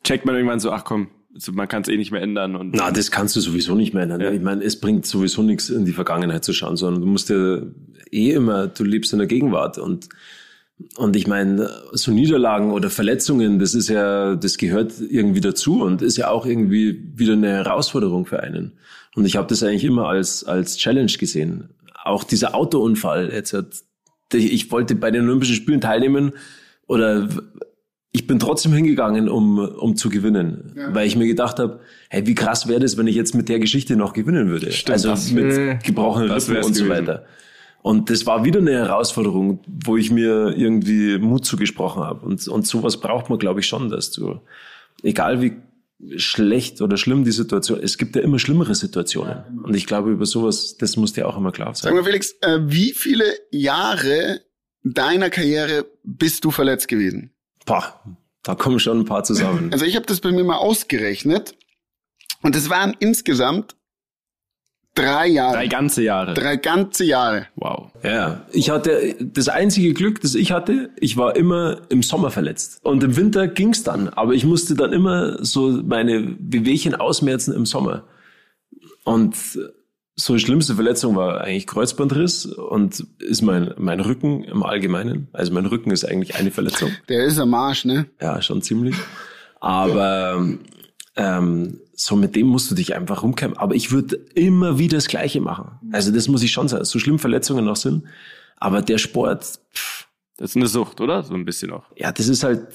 [0.04, 2.74] checkt man irgendwann so, ach komm, also man kann es eh nicht mehr ändern und
[2.74, 4.20] Na, das kannst du sowieso nicht mehr ändern.
[4.20, 4.30] Ja.
[4.30, 7.58] Ich meine, es bringt sowieso nichts, in die Vergangenheit zu schauen, sondern du musst ja
[8.12, 10.08] eh immer, du lebst in der Gegenwart und
[10.96, 16.02] und ich meine, so Niederlagen oder Verletzungen, das ist ja, das gehört irgendwie dazu und
[16.02, 18.72] ist ja auch irgendwie wieder eine Herausforderung für einen.
[19.14, 21.70] Und ich habe das eigentlich immer als als Challenge gesehen.
[22.04, 23.66] Auch dieser Autounfall jetzt hat,
[24.32, 26.32] ich wollte bei den Olympischen Spielen teilnehmen
[26.86, 27.28] oder
[28.12, 32.34] ich bin trotzdem hingegangen, um, um zu gewinnen, weil ich mir gedacht habe, hey, wie
[32.34, 34.70] krass wäre das, wenn ich jetzt mit der Geschichte noch gewinnen würde.
[34.88, 37.06] also das mit gebrochenen Rippen und so gewesen.
[37.06, 37.26] weiter.
[37.86, 42.26] Und das war wieder eine Herausforderung, wo ich mir irgendwie Mut zugesprochen habe.
[42.26, 44.40] Und, und sowas braucht man, glaube ich, schon, dass du,
[45.04, 45.52] egal wie
[46.16, 49.60] schlecht oder schlimm die Situation, es gibt ja immer schlimmere Situationen.
[49.62, 51.94] Und ich glaube, über sowas, das muss dir auch immer klar Sag sein.
[51.94, 54.40] mal Felix, äh, wie viele Jahre
[54.82, 57.30] deiner Karriere bist du verletzt gewesen?
[57.66, 58.00] Boah,
[58.42, 59.72] da kommen schon ein paar zusammen.
[59.72, 61.54] Also ich habe das bei mir mal ausgerechnet
[62.42, 63.76] und es waren insgesamt
[64.96, 65.54] drei Jahre.
[65.54, 66.34] drei ganze Jahre.
[66.34, 67.46] Drei ganze Jahre.
[67.54, 67.90] Wow.
[68.02, 72.80] Ja, ich hatte das einzige Glück, das ich hatte, ich war immer im Sommer verletzt.
[72.82, 77.66] Und im Winter ging's dann, aber ich musste dann immer so meine Wehwehchen ausmerzen im
[77.66, 78.02] Sommer.
[79.04, 79.36] Und
[80.16, 85.28] so die schlimmste Verletzung war eigentlich Kreuzbandriss und ist mein, mein Rücken im Allgemeinen.
[85.32, 86.90] Also mein Rücken ist eigentlich eine Verletzung.
[87.08, 88.06] Der ist am Arsch, ne?
[88.20, 88.96] Ja, schon ziemlich.
[89.60, 90.42] Aber
[91.16, 93.58] ähm, so mit dem musst du dich einfach rumkämpfen.
[93.58, 95.78] Aber ich würde immer wieder das Gleiche machen.
[95.92, 98.04] Also das muss ich schon sagen, so schlimm Verletzungen noch sind.
[98.56, 101.22] Aber der Sport, pff, Das ist eine Sucht, oder?
[101.22, 101.84] So ein bisschen auch.
[101.96, 102.66] ja, das ist halt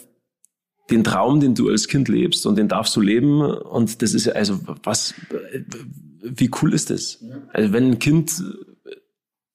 [0.90, 3.42] den Traum, den du als Kind lebst und den darfst du leben.
[3.42, 5.14] Und das ist ja, also was,
[6.22, 7.24] wie cool ist das?
[7.54, 8.44] Also wenn ein Kind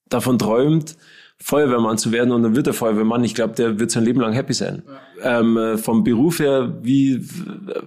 [0.09, 0.95] davon träumt,
[1.39, 4.33] Feuerwehrmann zu werden und dann wird er Feuerwehrmann, ich glaube, der wird sein Leben lang
[4.33, 4.81] happy sein.
[5.21, 7.23] Ähm, äh, vom Beruf her, wie,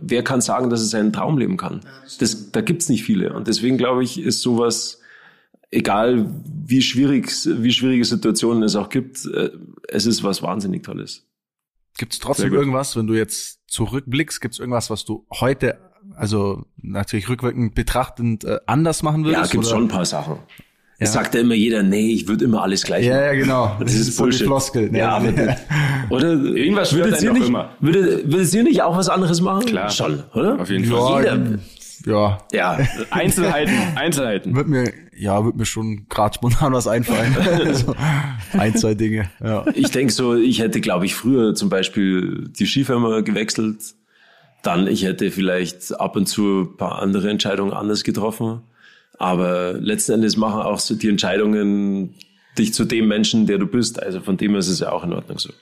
[0.01, 1.81] wer kann sagen, dass er seinen Traum leben kann?
[2.19, 3.33] Das, da gibt's nicht viele.
[3.33, 5.01] Und deswegen glaube ich, ist sowas,
[5.71, 9.51] egal wie schwierig, wie schwierige Situationen es auch gibt, äh,
[9.89, 11.27] es ist was wahnsinnig Tolles.
[11.99, 15.79] Gibt es Sehr trotzdem irgendwas, wenn du jetzt zurückblickst, gibt es irgendwas, was du heute,
[16.15, 19.53] also natürlich rückwirkend betrachtend, äh, anders machen Ja, würdest?
[19.53, 19.77] gibt's oder?
[19.77, 20.39] schon ein paar Sachen.
[21.01, 21.07] Ja.
[21.07, 23.25] Es sagt ja immer jeder, nee, ich würde immer alles gleich Ja, machen.
[23.25, 23.77] ja, genau.
[23.81, 24.47] Das ist so die Bullshit.
[24.47, 24.91] Floskel.
[24.91, 24.99] ne?
[24.99, 25.57] Ja, aber das-
[26.11, 27.71] oder Irgendwas stört würdet einen ihr nicht, immer.
[27.81, 29.65] Würdet, würdet ihr nicht auch was anderes machen?
[29.65, 29.89] Klar.
[29.91, 30.61] Schon, oder?
[30.61, 31.25] Auf jeden Fall.
[31.25, 31.59] ja, Jeder.
[32.07, 32.79] ja, Ja,
[33.11, 34.55] Einzelheiten, Einzelheiten.
[34.55, 37.35] wird mir, ja, wird mir schon gerade spontan was einfallen.
[37.75, 37.95] so,
[38.59, 39.31] ein, zwei Dinge.
[39.43, 39.65] Ja.
[39.75, 43.95] ich denke so, ich hätte, glaube ich, früher zum Beispiel die Skifirma gewechselt.
[44.63, 48.61] Dann, ich hätte vielleicht ab und zu ein paar andere Entscheidungen anders getroffen.
[49.21, 52.15] Aber letzten Endes machen auch so die Entscheidungen
[52.59, 54.03] dich zu dem Menschen, der du bist.
[54.03, 55.53] Also von dem ist es ja auch in Ordnung so.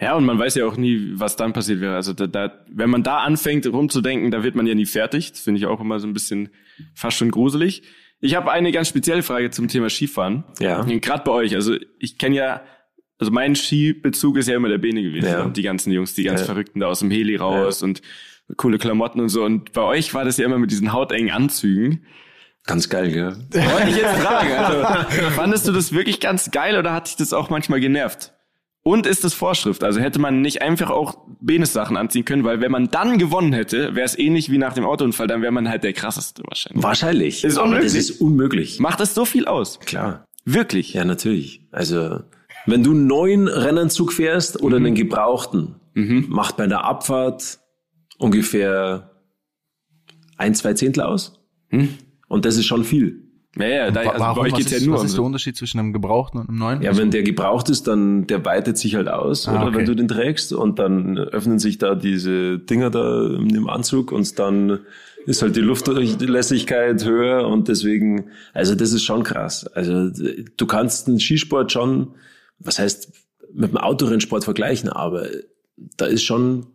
[0.00, 1.96] Ja, und man weiß ja auch nie, was dann passiert wäre.
[1.96, 5.32] Also da, da, wenn man da anfängt rumzudenken, da wird man ja nie fertig.
[5.32, 6.50] Das finde ich auch immer so ein bisschen
[6.94, 7.82] fast schon gruselig.
[8.20, 10.44] Ich habe eine ganz spezielle Frage zum Thema Skifahren.
[10.60, 10.82] Ja.
[10.82, 11.54] Gerade bei euch.
[11.54, 12.62] Also ich kenne ja
[13.18, 15.26] also mein Skibezug ist ja immer der Bene gewesen.
[15.26, 15.42] Ja.
[15.42, 16.46] Und die ganzen Jungs, die ganz Ja.
[16.46, 18.02] Verrückten da aus dem Heli raus und
[18.56, 19.42] coole Klamotten und so.
[19.44, 22.04] Und bei euch war das ja immer mit diesen hautengen Anzügen.
[22.66, 23.36] Ganz geil, gell?
[23.52, 24.52] Wollte ich jetzt fragen.
[24.52, 28.32] Also, fandest du das wirklich ganz geil oder hat dich das auch manchmal genervt?
[28.82, 29.82] Und ist das Vorschrift?
[29.82, 33.96] Also hätte man nicht einfach auch Benes-Sachen anziehen können, weil wenn man dann gewonnen hätte,
[33.96, 36.84] wäre es ähnlich wie nach dem Autounfall, dann wäre man halt der krasseste wahrscheinlich.
[36.84, 37.44] Wahrscheinlich.
[37.44, 37.92] Ist aber unmöglich.
[37.92, 38.78] das ist unmöglich.
[38.78, 39.80] Macht das so viel aus?
[39.80, 40.24] Klar.
[40.44, 40.92] Wirklich?
[40.94, 41.66] Ja, natürlich.
[41.72, 42.20] Also,
[42.66, 47.58] wenn du einen neuen Rennanzug fährst oder einen gebrauchten, macht bei der Abfahrt
[48.18, 49.10] ungefähr
[50.36, 51.40] ein, zwei Zehntel aus.
[52.28, 53.22] Und das ist schon viel.
[53.58, 55.24] Ja, ja, da, also bei euch was geht's ja ist, nur was ist der.
[55.24, 56.82] Unterschied zwischen einem gebrauchten und einem neuen?
[56.82, 59.78] Ja, wenn der gebraucht ist, dann der weitet sich halt aus, Ah, oder okay.
[59.78, 64.38] wenn du den trägst und dann öffnen sich da diese Dinger da im Anzug und
[64.38, 64.80] dann
[65.24, 69.66] ist halt die Luftdurchlässigkeit höher und deswegen, also das ist schon krass.
[69.68, 72.08] Also du kannst den Skisport schon,
[72.58, 73.10] was heißt
[73.54, 75.28] mit dem Autorennsport vergleichen, aber
[75.96, 76.66] da ist schon,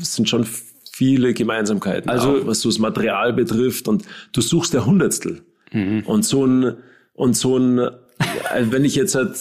[0.00, 0.46] es sind schon
[0.92, 5.42] viele Gemeinsamkeiten, Also- auch was so das Material betrifft und du suchst der Hundertstel.
[6.04, 6.76] Und so ein,
[7.14, 7.90] und so ein, äh,
[8.64, 9.36] wenn ich jetzt halt,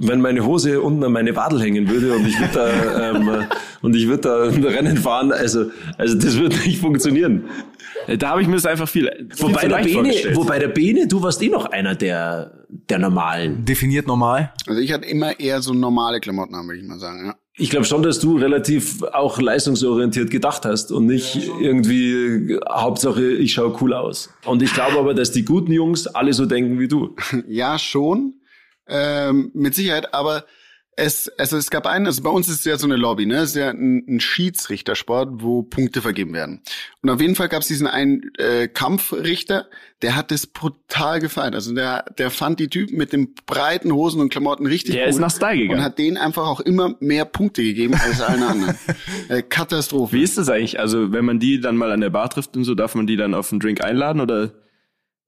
[0.00, 3.46] wenn meine Hose unten an meine Wadel hängen würde und ich würde da, ähm,
[3.80, 4.20] und ich würde
[4.60, 7.44] da Rennen fahren, also, also das würde nicht funktionieren.
[8.18, 11.40] Da habe ich mir das einfach viel, Wobei der Bene, wobei der Bene, du warst
[11.42, 13.64] eh noch einer der, der normalen.
[13.64, 14.52] Definiert normal.
[14.66, 17.26] Also ich hatte immer eher so normale Klamotten an, würde ich mal sagen.
[17.26, 17.34] Ja.
[17.56, 23.52] Ich glaube schon, dass du relativ auch leistungsorientiert gedacht hast und nicht irgendwie Hauptsache ich
[23.52, 24.30] schaue cool aus.
[24.46, 27.14] Und ich glaube aber, dass die guten Jungs alle so denken wie du.
[27.46, 28.34] Ja, schon.
[28.88, 30.44] Ähm, mit Sicherheit, aber
[30.94, 33.36] es, also es gab einen, also bei uns ist es ja so eine Lobby, ne?
[33.36, 36.60] Es ist ja ein, ein Schiedsrichtersport, wo Punkte vergeben werden.
[37.00, 39.68] Und auf jeden Fall gab es diesen einen äh, Kampfrichter,
[40.02, 41.54] der hat das brutal gefeiert.
[41.54, 45.10] Also der, der fand die Typen mit den breiten Hosen und Klamotten richtig Der cool
[45.10, 45.78] ist nach Style gegangen.
[45.78, 48.74] und hat denen einfach auch immer mehr Punkte gegeben als allen anderen.
[49.30, 50.12] äh, Katastrophe.
[50.14, 50.78] Wie ist das eigentlich?
[50.78, 53.16] Also, wenn man die dann mal an der Bar trifft und so, darf man die
[53.16, 54.52] dann auf einen Drink einladen oder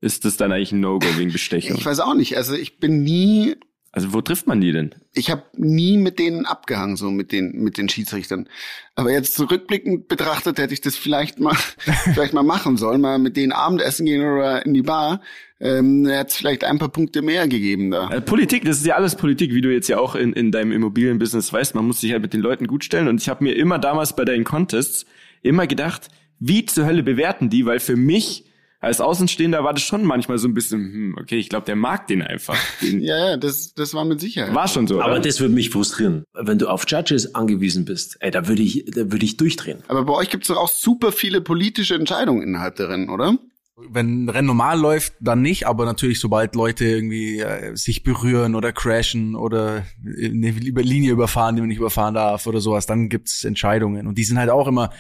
[0.03, 1.79] ist das dann eigentlich ein No-Go wegen Bestechung?
[1.79, 2.37] Ich weiß auch nicht.
[2.37, 3.57] Also ich bin nie
[3.95, 4.95] Also, wo trifft man die denn?
[5.17, 8.49] ich habe nie mit denen abgehangen, so mit den mit den Schiedsrichtern.
[8.97, 11.55] Aber jetzt zurückblickend betrachtet hätte ich das vielleicht mal
[12.15, 15.21] vielleicht mal machen sollen, mal mit denen Abendessen gehen oder in die Bar.
[15.61, 18.11] Ähm, hätte es vielleicht ein paar Punkte mehr gegeben da.
[18.11, 20.73] Äh, Politik, das ist ja alles Politik, wie du jetzt ja auch in, in deinem
[20.73, 21.75] Immobilienbusiness weißt.
[21.75, 23.09] Man muss sich halt mit den Leuten gut stellen.
[23.09, 25.07] Und ich habe mir immer damals bei deinen Contests
[25.43, 27.65] immer gedacht, wie zur Hölle bewerten die?
[27.65, 28.45] Weil für mich
[28.85, 32.07] als Außenstehender war das schon manchmal so ein bisschen, hm, okay, ich glaube, der mag
[32.07, 32.57] den einfach.
[32.81, 34.55] Den, Ja, ja, das das war mit Sicherheit.
[34.55, 35.01] War schon so.
[35.01, 35.21] Aber oder?
[35.21, 36.25] das würde mich frustrieren.
[36.33, 39.83] Wenn du auf Judges angewiesen bist, ey, da würde ich, da würde ich durchdrehen.
[39.89, 43.39] Aber bei euch gibt's doch auch super viele politische Entscheidungen innerhalb der Rennen, oder?
[43.77, 48.55] Wenn ein Rennen normal läuft, dann nicht, aber natürlich, sobald Leute irgendwie äh, sich berühren
[48.55, 53.43] oder crashen oder eine Linie überfahren, die man nicht überfahren darf oder sowas, dann gibt's
[53.43, 54.07] Entscheidungen.
[54.07, 54.91] Und die sind halt auch immer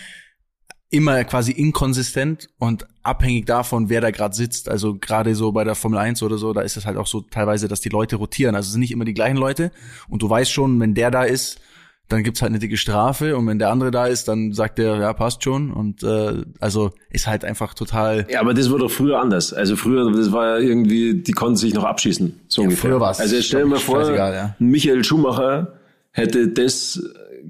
[0.94, 4.68] immer quasi inkonsistent und abhängig davon, wer da gerade sitzt.
[4.68, 7.20] Also gerade so bei der Formel 1 oder so, da ist es halt auch so
[7.20, 8.54] teilweise, dass die Leute rotieren.
[8.54, 9.72] Also es sind nicht immer die gleichen Leute.
[10.08, 11.60] Und du weißt schon, wenn der da ist,
[12.08, 13.36] dann gibt's halt eine dicke Strafe.
[13.36, 15.72] Und wenn der andere da ist, dann sagt der, ja, passt schon.
[15.72, 19.52] Und äh, also ist halt einfach total Ja, aber das war doch früher anders.
[19.52, 22.40] Also früher, das war ja irgendwie, die konnten sich noch abschießen.
[22.46, 22.90] So ungefähr.
[22.90, 24.54] früher war's, Also stell dir mal vor, ja.
[24.60, 25.72] Michael Schumacher
[26.12, 27.02] hätte das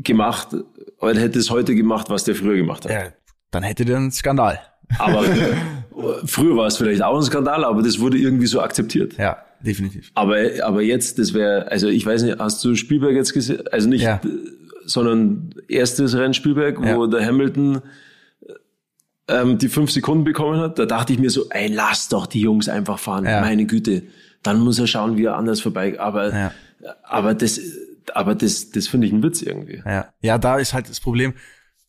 [0.02, 0.48] gemacht,
[0.98, 2.90] oder hätte es heute gemacht, was der früher gemacht hat.
[2.90, 3.12] Ja,
[3.54, 4.60] dann hätte der einen Skandal.
[4.98, 5.24] Aber
[6.26, 9.16] früher war es vielleicht auch ein Skandal, aber das wurde irgendwie so akzeptiert.
[9.16, 10.10] Ja, definitiv.
[10.14, 13.66] Aber, aber jetzt, das wäre, also ich weiß nicht, hast du Spielberg jetzt gesehen?
[13.72, 14.20] Also nicht, Ja.
[14.84, 17.06] sondern erstes Rennen Spielberg, wo Ja.
[17.10, 17.80] der Hamilton
[19.28, 20.78] ähm, die fünf Sekunden bekommen hat.
[20.78, 23.40] Da dachte ich mir so, ey, lass doch die Jungs einfach fahren, Ja.
[23.40, 24.02] meine Güte.
[24.42, 25.98] Dann muss er schauen, wie er anders vorbei.
[25.98, 26.50] Aber,
[27.02, 27.58] aber das,
[28.12, 29.82] aber das, das finde ich ein Witz irgendwie.
[29.86, 31.32] Ja, ja, da ist halt das Problem,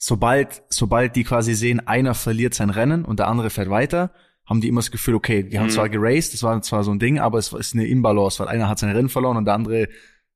[0.06, 4.12] sobald, sobald die quasi sehen, einer verliert sein Rennen und der andere fährt weiter,
[4.46, 7.00] haben die immer das Gefühl, okay, die haben zwar geraced, das war zwar so ein
[7.00, 9.88] Ding, aber es ist eine Imbalance, weil einer hat sein Rennen verloren und der andere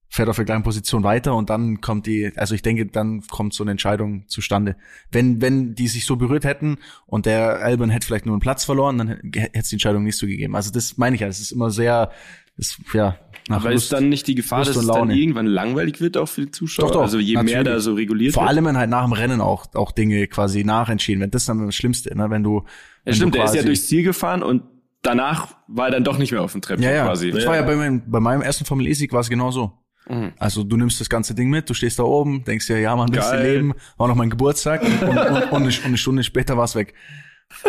[0.08, 3.54] fährt auf der gleichen Position weiter und dann kommt die, also ich denke, dann kommt
[3.54, 4.76] so eine Entscheidung zustande.
[5.12, 8.66] Wenn, wenn die sich so berührt hätten und der Albon hätte vielleicht nur einen Platz
[8.66, 10.56] verloren, dann hätte es die Entscheidung nicht so gegeben.
[10.56, 12.10] Also das meine ich ja, es ist immer sehr,
[12.60, 13.18] das, ja,
[13.48, 16.18] nach Aber Lust- ist dann nicht die Gefahr, Lust dass es dann irgendwann langweilig wird
[16.18, 16.86] auch für die Zuschauer?
[16.88, 17.66] Doch, doch, also je mehr natürlich.
[17.66, 18.50] da so reguliert Vor wird.
[18.52, 21.32] allem, wenn halt nach dem Rennen auch, auch Dinge quasi nachentschieden werden.
[21.32, 22.30] Das ist dann das Schlimmste, ne?
[22.30, 22.64] wenn du.
[23.06, 24.64] Ja, stimmt, du der ist ja durchs Ziel gefahren und
[25.02, 27.06] danach war er dann doch nicht mehr auf dem Treppchen Ja, ja.
[27.06, 27.32] quasi.
[27.32, 29.72] Das war ja bei meinem, bei meinem ersten Formel E-Sieg war es genau so.
[30.08, 30.34] Mhm.
[30.38, 33.10] Also du nimmst das ganze Ding mit, du stehst da oben, denkst dir, ja, man,
[33.12, 33.54] Geil.
[33.54, 36.94] leben, war noch mein Geburtstag und, und, und, und eine Stunde später war es weg.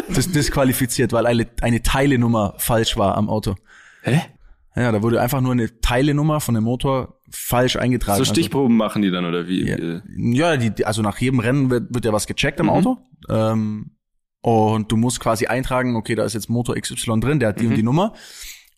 [0.09, 3.55] Das disqualifiziert, weil eine, eine Teilenummer falsch war am Auto.
[4.03, 4.21] Hä?
[4.81, 8.17] Ja, da wurde einfach nur eine Teilenummer von dem Motor falsch eingetragen.
[8.17, 9.69] So Also- Stichproben machen die dann, oder wie?
[9.69, 12.99] Ja, Äh, ja die, also nach jedem Rennen wird, wird ja was gecheckt am Auto.
[13.29, 13.93] Ähm,
[14.43, 17.67] und du musst quasi eintragen, okay, da ist jetzt Motor XY drin, der hat die
[17.67, 18.15] und die Nummer.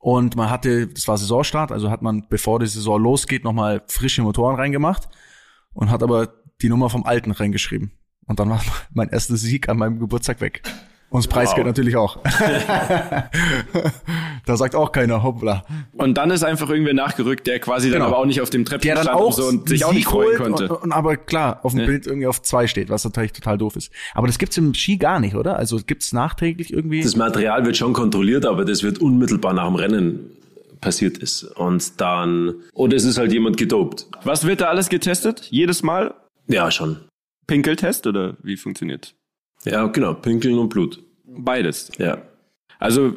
[0.00, 4.22] Und man hatte, das war Saisonstart, also hat man, bevor die Saison losgeht, nochmal frische
[4.22, 5.08] Motoren reingemacht
[5.72, 7.92] und hat aber die Nummer vom alten reingeschrieben.
[8.26, 8.60] Und dann war
[8.92, 10.62] mein erster Sieg an meinem Geburtstag weg.
[11.10, 12.18] Und das Preisgeld natürlich auch.
[14.46, 15.64] da sagt auch keiner, hoppla.
[15.94, 18.06] Und dann ist einfach irgendwer nachgerückt, der quasi dann Genau.
[18.08, 20.06] aber auch nicht auf dem Treppchen dann stand auch und, so und sich auch nicht
[20.08, 20.68] freuen konnte.
[20.68, 21.86] Und, und aber klar, auf dem Ja.
[21.86, 23.92] Bild irgendwie auf zwei steht, was natürlich total doof ist.
[24.14, 25.56] Aber das gibt's im Ski gar nicht, oder?
[25.56, 27.02] Also gibt's nachträglich irgendwie.
[27.02, 30.30] Das Material wird schon kontrolliert, aber das wird unmittelbar nach dem Rennen
[30.80, 31.44] passiert ist.
[31.44, 34.06] Und dann, oder es ist halt jemand gedopt.
[34.24, 35.46] Was wird da alles getestet?
[35.50, 36.14] Jedes Mal?
[36.48, 36.98] Ja, schon.
[37.46, 39.14] Pinkeltest oder wie funktioniert?
[39.64, 40.14] Ja, genau.
[40.14, 41.00] Pinkeln und Blut.
[41.24, 41.92] Beides.
[41.98, 42.18] Ja.
[42.80, 43.14] Also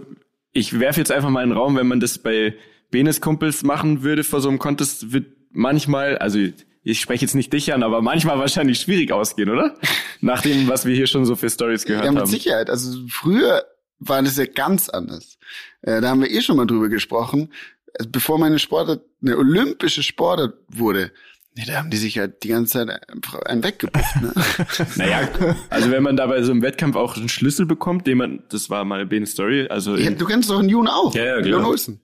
[0.56, 2.56] ich werfe jetzt einfach mal in den Raum, wenn man das bei
[2.90, 6.40] Benes Kumpels machen würde vor so einem Contest, wird manchmal, also
[6.82, 9.78] ich spreche jetzt nicht dich an, aber manchmal wahrscheinlich schwierig ausgehen, oder?
[10.22, 12.30] Nach dem, was wir hier schon so für Stories gehört Ja, mit haben.
[12.30, 12.70] Sicherheit.
[12.70, 13.66] Also früher
[14.00, 15.38] war das ja ganz anders.
[15.82, 17.52] Äh, da haben wir eh schon mal drüber gesprochen.
[18.00, 21.12] Also bevor meine Sportart eine olympische Sportart wurde,
[21.56, 24.22] nee, da haben die sich halt die ganze Zeit einfach einen weggepufft.
[24.22, 24.34] Ne?
[24.96, 25.28] Naja,
[25.70, 28.70] also wenn man da bei so einem Wettkampf auch einen Schlüssel bekommt, den man, das
[28.70, 31.14] war meine Benes Story, also ja, du kennst doch einen Jun auch.
[31.16, 31.48] Ja, ja, klar.
[31.48, 32.02] Jon Olsen.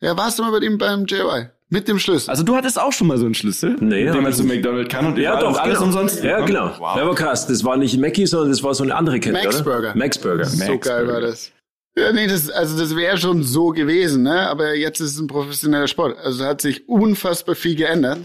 [0.00, 1.48] Ja, warst du mal bei ihm beim JY?
[1.70, 2.30] Mit dem Schlüssel.
[2.30, 4.42] also du hattest auch schon mal so einen Schlüssel, Nee, den man zu.
[4.44, 5.86] McDonald's kann und Ja, doch, alles genau.
[5.88, 6.24] umsonst.
[6.24, 6.68] Ja, genau.
[6.78, 6.96] Wow.
[6.96, 7.46] Ja, aber krass.
[7.46, 9.62] Das war nicht Mackie, sondern das war so eine andere Kette, Max?
[9.62, 9.94] Burger.
[9.94, 10.46] Max Burger.
[10.46, 11.26] so Max geil war Burger.
[11.26, 11.52] das.
[11.94, 14.48] Ja, nee, das, also das wäre schon so gewesen, ne?
[14.48, 16.16] Aber jetzt ist es ein professioneller Sport.
[16.16, 18.20] Also hat sich unfassbar viel geändert.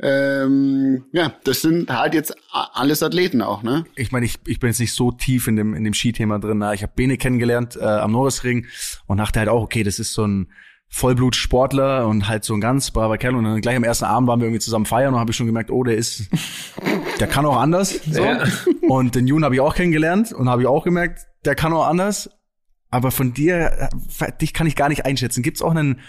[0.00, 3.84] Ähm, ja, das sind halt jetzt alles Athleten auch, ne?
[3.96, 6.58] ich meine, ich, ich bin jetzt nicht so tief in dem, in dem Skithema drin.
[6.58, 8.66] na, Ich habe Bene kennengelernt äh, am Norrisring
[9.06, 10.48] und dachte halt auch, okay, das ist so ein
[10.90, 13.36] Vollblutsportler und halt so ein ganz braver Kerl.
[13.36, 15.46] Und dann gleich am ersten Abend waren wir irgendwie zusammen feiern und habe ich schon
[15.46, 16.30] gemerkt, oh, der ist,
[17.20, 18.00] der kann auch anders.
[18.10, 18.22] So.
[18.22, 18.44] Ja.
[18.88, 21.86] Und den Jun habe ich auch kennengelernt und habe ich auch gemerkt, der kann auch
[21.86, 22.30] anders.
[22.90, 25.42] Aber von dir, äh, dich kann ich gar nicht einschätzen.
[25.42, 26.00] Gibt's auch einen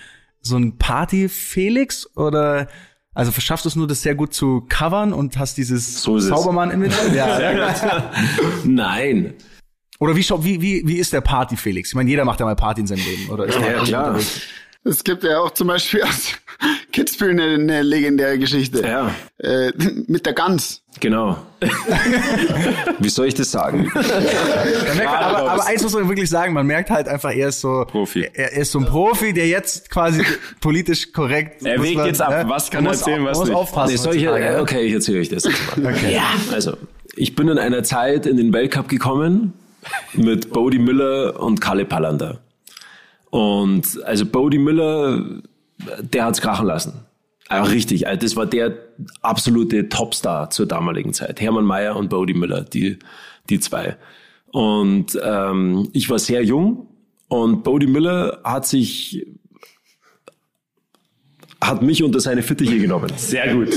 [0.41, 2.69] so einen Party-Felix oder
[3.13, 6.19] also schaffst du es nur, das sehr gut zu covern und hast dieses So.
[6.19, 6.93] Zaubermann-Image?
[7.13, 7.39] Ja,
[8.63, 9.34] Nein.
[10.00, 11.89] Oder wie, wie, wie, wie ist der Party Felix?
[11.89, 13.45] Ich meine, jeder macht ja mal Party in seinem Leben, oder?
[13.45, 14.19] Ist Ja, man- klar.
[14.85, 16.29] Es gibt ja auch zum Beispiel aus
[16.93, 18.81] Kitzbühel eine, eine legendäre Geschichte.
[18.81, 19.71] Ja, Äh,
[20.07, 20.81] mit der Gans.
[20.99, 21.37] genau.
[22.99, 23.91] Wie soll ich das sagen?
[23.93, 28.29] Aber, aber eins muss man wirklich sagen, man merkt halt einfach, er ist so Profi.
[28.33, 30.23] Er, er ist so ein Profi, der jetzt quasi
[30.61, 31.63] politisch korrekt.
[31.65, 32.49] Er wägt man, jetzt ab, ne?
[32.49, 33.57] was kann Man er erzählen, was muss nicht.
[33.57, 33.91] aufpassen.
[33.91, 34.59] Nee, soll ich, ne?
[34.61, 35.93] okay, ich erzähle euch das jetzt mal.
[36.11, 36.23] Ja.
[36.53, 36.77] Also,
[37.15, 39.53] ich bin in einer Zeit in den Weltcup gekommen
[40.13, 42.39] mit Bodie Miller und Kalle Pallander.
[43.29, 45.41] Und also Bodie Miller,
[45.99, 47.05] der hat's krachen lassen.
[47.47, 48.75] Aber richtig, also das war der
[49.21, 51.41] absolute Topstar zur damaligen Zeit.
[51.41, 52.99] Hermann Mayer und Bodie Miller, die,
[53.49, 53.97] die zwei.
[54.51, 56.87] Und ähm, ich war sehr jung
[57.27, 59.25] und Bodie Miller hat sich
[61.61, 63.11] hat mich unter seine Fittiche genommen.
[63.17, 63.69] Sehr gut.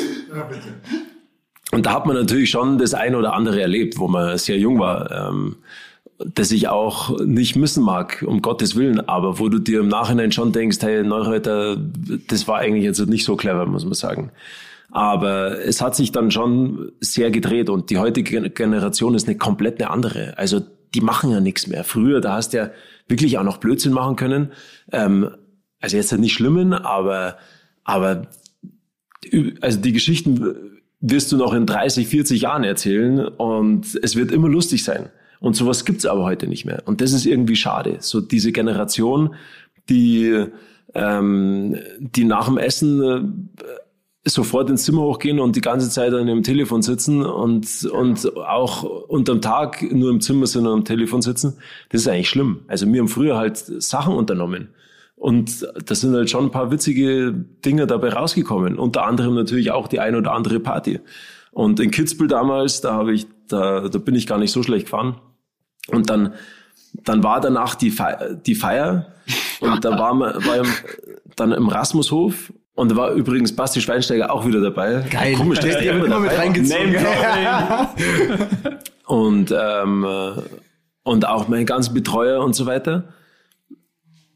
[1.72, 4.78] Und da hat man natürlich schon das eine oder andere erlebt, wo man sehr jung
[4.78, 5.56] war, ähm,
[6.26, 10.32] das ich auch nicht missen mag, um Gottes Willen, aber wo du dir im Nachhinein
[10.32, 11.76] schon denkst, hey, Neureuter,
[12.28, 14.30] das war eigentlich jetzt nicht so clever, muss man sagen.
[14.90, 19.80] Aber es hat sich dann schon sehr gedreht und die heutige Generation ist eine komplett
[19.80, 20.36] eine andere.
[20.36, 20.60] Also
[20.94, 21.84] die machen ja nichts mehr.
[21.84, 22.70] Früher, da hast du ja
[23.08, 24.52] wirklich auch noch Blödsinn machen können.
[24.92, 25.30] Ähm,
[25.80, 27.38] also jetzt nicht schlimmen, aber,
[27.84, 28.28] aber
[29.60, 30.54] also die Geschichten
[31.00, 35.10] wirst du noch in 30, 40 Jahren erzählen und es wird immer lustig sein.
[35.42, 36.82] Und sowas gibt's aber heute nicht mehr.
[36.86, 37.96] Und das ist irgendwie schade.
[37.98, 39.34] So diese Generation,
[39.88, 40.46] die,
[40.94, 43.22] ähm, die nach dem Essen äh,
[44.24, 48.84] sofort ins Zimmer hochgehen und die ganze Zeit an ihrem Telefon sitzen und, und auch
[48.84, 51.54] unterm Tag nur im Zimmer sind und am Telefon sitzen,
[51.88, 52.60] das ist eigentlich schlimm.
[52.68, 54.68] Also wir haben früher halt Sachen unternommen.
[55.16, 57.32] Und da sind halt schon ein paar witzige
[57.64, 58.78] Dinge dabei rausgekommen.
[58.78, 61.00] Unter anderem natürlich auch die ein oder andere Party.
[61.50, 64.86] Und in Kitzbühel damals, da habe ich, da, da bin ich gar nicht so schlecht
[64.86, 65.16] gefahren.
[65.88, 66.34] Und dann,
[67.04, 69.06] dann war danach die Feier, die Feier
[69.60, 70.68] und da war man, war ich
[71.36, 75.04] dann im Rasmushof und da war übrigens Basti Schweinsteiger auch wieder dabei.
[75.10, 75.34] Geil.
[75.34, 76.96] Komisch, der immer immer mit reingezogen.
[79.06, 80.40] Und, ähm, äh,
[81.02, 83.12] und auch mein ganzen Betreuer und so weiter.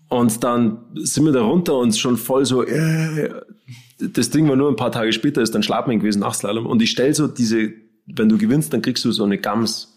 [0.08, 3.30] Und dann sind wir da runter und schon voll so, äh,
[3.98, 6.66] das Ding war nur ein paar Tage später, ist dann Schlafmann gewesen, Nachslalom.
[6.66, 7.72] Und ich stell so diese,
[8.06, 9.95] wenn du gewinnst, dann kriegst du so eine Gams.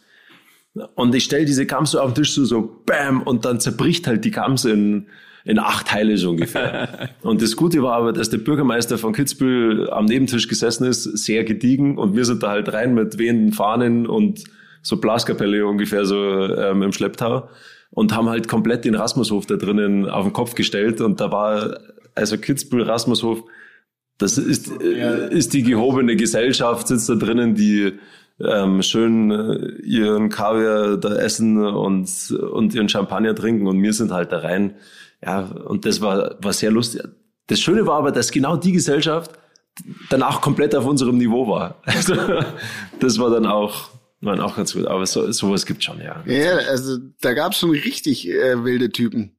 [0.95, 4.07] Und ich stell diese Gams so auf den Tisch so, so bam, und dann zerbricht
[4.07, 5.07] halt die Gams in,
[5.45, 7.09] in acht Teile so ungefähr.
[7.21, 11.43] und das Gute war aber, dass der Bürgermeister von Kitzbühel am Nebentisch gesessen ist, sehr
[11.43, 14.43] gediegen und wir sind da halt rein mit wehenden Fahnen und
[14.82, 17.49] so Blaskapelle ungefähr so ähm, im Schlepptau
[17.91, 21.80] und haben halt komplett den Rasmushof da drinnen auf den Kopf gestellt und da war
[22.15, 23.43] also Kitzbühel Rasmushof
[24.19, 27.93] das ist, äh, ist die gehobene Gesellschaft, sitzt da drinnen, die
[28.46, 34.12] ähm, schön äh, ihren Kaviar da essen und, und ihren Champagner trinken und wir sind
[34.12, 34.76] halt da rein.
[35.24, 37.04] Ja, und das war, war sehr lustig.
[37.48, 39.32] Das Schöne war aber, dass genau die Gesellschaft
[40.10, 41.82] danach komplett auf unserem Niveau war.
[41.86, 42.16] Also,
[43.00, 43.90] das war dann auch,
[44.22, 44.86] war auch ganz gut.
[44.86, 46.24] Aber so, sowas gibt schon, ja.
[46.26, 49.36] Ja, also da gab es schon richtig äh, wilde Typen.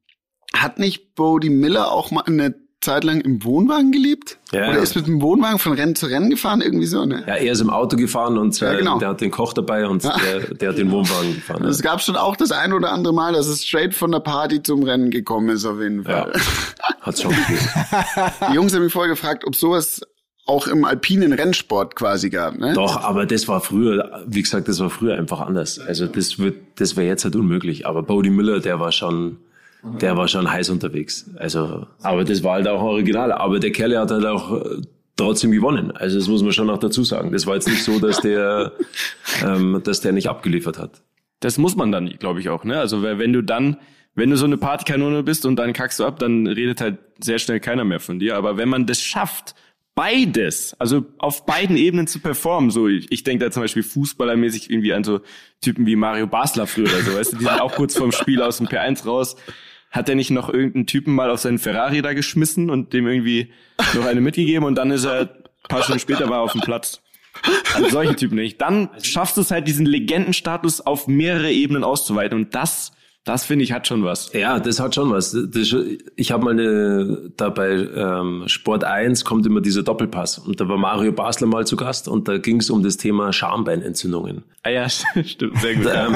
[0.53, 4.37] Hat nicht Bodie Miller auch mal eine Zeit lang im Wohnwagen gelebt?
[4.51, 4.83] Ja, Oder ja.
[4.83, 6.61] ist mit dem Wohnwagen von Rennen zu Rennen gefahren?
[6.61, 7.23] Irgendwie so, ne?
[7.27, 8.97] Ja, er ist im Auto gefahren und Ja, äh, genau.
[8.99, 11.63] der hat den Koch dabei und der, der hat den Wohnwagen gefahren.
[11.65, 14.61] Es gab schon auch das ein oder andere Mal, dass es straight von der Party
[14.63, 16.33] zum Rennen gekommen ist, auf jeden Ja, Fall.
[17.01, 17.59] hat's schon gegeben.
[18.49, 20.01] Die Jungs haben mich vorher gefragt, ob sowas
[20.47, 22.57] auch im alpinen Rennsport quasi gab.
[22.57, 22.73] Ne?
[22.73, 25.77] Doch, aber das war früher, wie gesagt, das war früher einfach anders.
[25.79, 27.85] Also das wird, das wäre jetzt halt unmöglich.
[27.85, 29.37] Aber Bodie Miller, der war schon,
[29.83, 31.29] der war schon heiß unterwegs.
[31.37, 33.31] Also, aber das war halt auch original.
[33.31, 34.81] Aber der Kerl hat halt auch äh,
[35.15, 35.91] trotzdem gewonnen.
[35.91, 37.31] Also das muss man schon noch dazu sagen.
[37.31, 38.73] Das war jetzt nicht so, dass der,
[39.45, 41.01] ähm, dass der nicht abgeliefert hat.
[41.39, 42.79] Das muss man dann, glaube ich, auch, ne?
[42.79, 43.77] Also weil wenn du dann,
[44.13, 47.39] wenn du so eine Partykanone bist und dann kackst du ab, dann redet halt sehr
[47.39, 48.35] schnell keiner mehr von dir.
[48.35, 49.55] Aber wenn man das schafft,
[49.95, 54.69] beides, also auf beiden Ebenen zu performen, so ich, ich denke da zum Beispiel fußballermäßig
[54.69, 55.21] irgendwie an so
[55.61, 58.41] Typen wie Mario Basler früher oder so, weißt du, die sind auch kurz vorm Spiel
[58.41, 59.35] aus dem P1 raus.
[59.91, 63.51] Hat er nicht noch irgendeinen Typen mal auf seinen Ferrari da geschmissen und dem irgendwie
[63.93, 65.29] noch eine mitgegeben und dann ist er ein
[65.67, 67.01] paar Stunden später war er auf dem Platz.
[67.73, 68.59] Also solche Typen nicht.
[68.61, 72.37] Dann schaffst du es halt, diesen Legendenstatus auf mehrere Ebenen auszuweiten.
[72.37, 72.91] Und das,
[73.23, 74.33] das finde ich, hat schon was.
[74.33, 75.31] Ja, das hat schon was.
[75.31, 75.75] Das,
[76.15, 80.67] ich habe mal eine, da bei ähm, Sport 1 kommt immer dieser Doppelpass und da
[80.67, 84.43] war Mario Basler mal zu Gast und da ging es um das Thema Schambeinentzündungen.
[84.63, 84.89] Ah ja,
[85.23, 85.87] stimmt, sehr gut.
[85.93, 86.15] Ähm,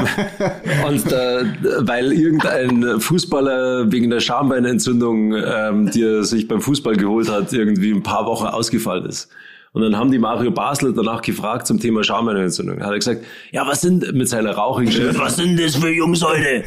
[0.88, 1.46] und äh,
[1.82, 7.92] weil irgendein Fußballer wegen der Schambeinentzündung, ähm, die er sich beim Fußball geholt hat, irgendwie
[7.92, 9.30] ein paar Wochen ausgefallen ist.
[9.74, 12.80] Und dann haben die Mario Basler danach gefragt zum Thema Schambeinentzündung.
[12.80, 15.90] Da hat er gesagt, ja, was sind mit seiner rauchigen Stimme, was sind das für
[15.90, 16.64] Jungs heute?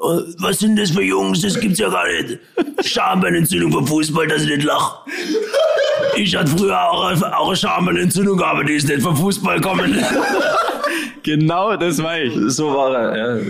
[0.00, 1.42] Äh, Was sind das für Jungs?
[1.42, 2.38] Das gibt's ja gar nicht.
[2.84, 5.04] Schambeinentzündung vom Fußball, dass ich nicht lach.
[6.16, 9.96] Ich hatte früher auch, auch eine Schambeinentzündung, aber die ist nicht vom Fußball gekommen.
[11.22, 12.32] Genau, das war ich.
[12.46, 13.42] So war er, ja.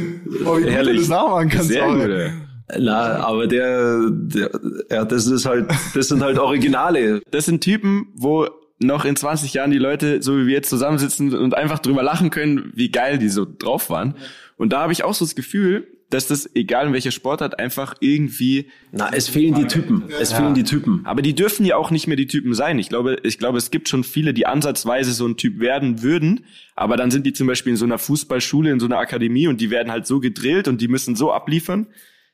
[0.44, 1.68] Oh, wie gut du das nachmachen kannst.
[1.68, 1.94] Sehr auch.
[1.94, 2.30] gut, ey.
[2.78, 4.51] Na, aber der, der,
[4.90, 7.22] ja, das ist halt, das sind halt Originale.
[7.30, 8.48] Das sind Typen, wo
[8.78, 12.30] noch in 20 Jahren die Leute, so wie wir jetzt zusammensitzen und einfach drüber lachen
[12.30, 14.14] können, wie geil die so drauf waren.
[14.57, 17.95] Und da habe ich auch so das Gefühl, dass das, egal in welcher Sportart, einfach
[18.01, 20.05] irgendwie Na, es fehlen die Typen.
[20.21, 21.03] Es fehlen die Typen.
[21.05, 22.79] Aber die dürfen ja auch nicht mehr die Typen sein.
[22.79, 26.45] Ich glaube, ich glaube, es gibt schon viele, die ansatzweise so ein Typ werden würden,
[26.75, 29.61] aber dann sind die zum Beispiel in so einer Fußballschule, in so einer Akademie und
[29.61, 31.87] die werden halt so gedrillt und die müssen so abliefern,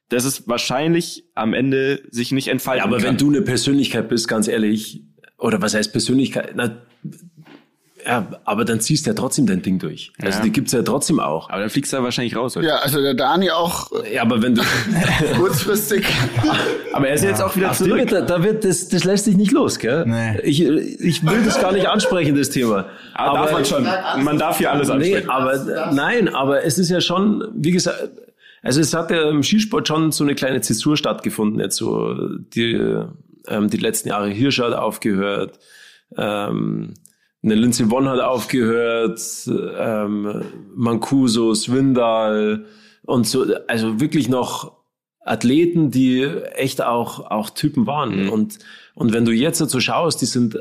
[0.08, 3.06] dass es wahrscheinlich am Ende sich nicht entfalten Ja, aber kann.
[3.08, 5.02] wenn du eine Persönlichkeit bist, ganz ehrlich,
[5.38, 6.52] oder was heißt Persönlichkeit?
[6.56, 6.86] Na,
[8.06, 10.12] ja, aber dann ziehst du ja trotzdem dein Ding durch.
[10.22, 10.44] Also Ja.
[10.44, 11.50] die gibt's ja trotzdem auch.
[11.50, 12.54] aber dann fliegst du da wahrscheinlich raus.
[12.56, 12.66] Heute.
[12.68, 14.62] Ja, also der Dani auch Ja, aber wenn du,
[15.36, 16.06] kurzfristig.
[16.92, 17.96] Aber er ist jetzt auch wieder die zurück.
[17.98, 20.04] wird, da, da wird, das, das lässt dich nicht los, gell?
[20.06, 20.40] Nee.
[20.42, 22.86] Ich, ich will das gar nicht ansprechen, das Thema.
[23.14, 23.86] Aber darf man schon.
[24.24, 25.30] Man darf hier alles Nee, ansprechen.
[25.30, 28.08] aber nein, aber es ist ja schon, wie gesagt,
[28.62, 31.60] also es hat ja im Skisport schon so eine kleine Zäsur stattgefunden.
[31.60, 32.14] Jetzt so
[32.54, 32.74] die,
[33.48, 35.58] ähm, die letzten Jahre Hirsch hat aufgehört,
[36.16, 36.94] ähm,
[37.46, 40.42] eine Lindsey Vonn hat aufgehört, ähm,
[40.74, 42.66] Mancuso, Swindal
[43.02, 44.72] und so, also wirklich noch
[45.20, 48.28] Athleten, die echt auch, auch Typen waren.
[48.28, 48.58] Und,
[48.94, 50.58] und wenn du jetzt so schaust, die sind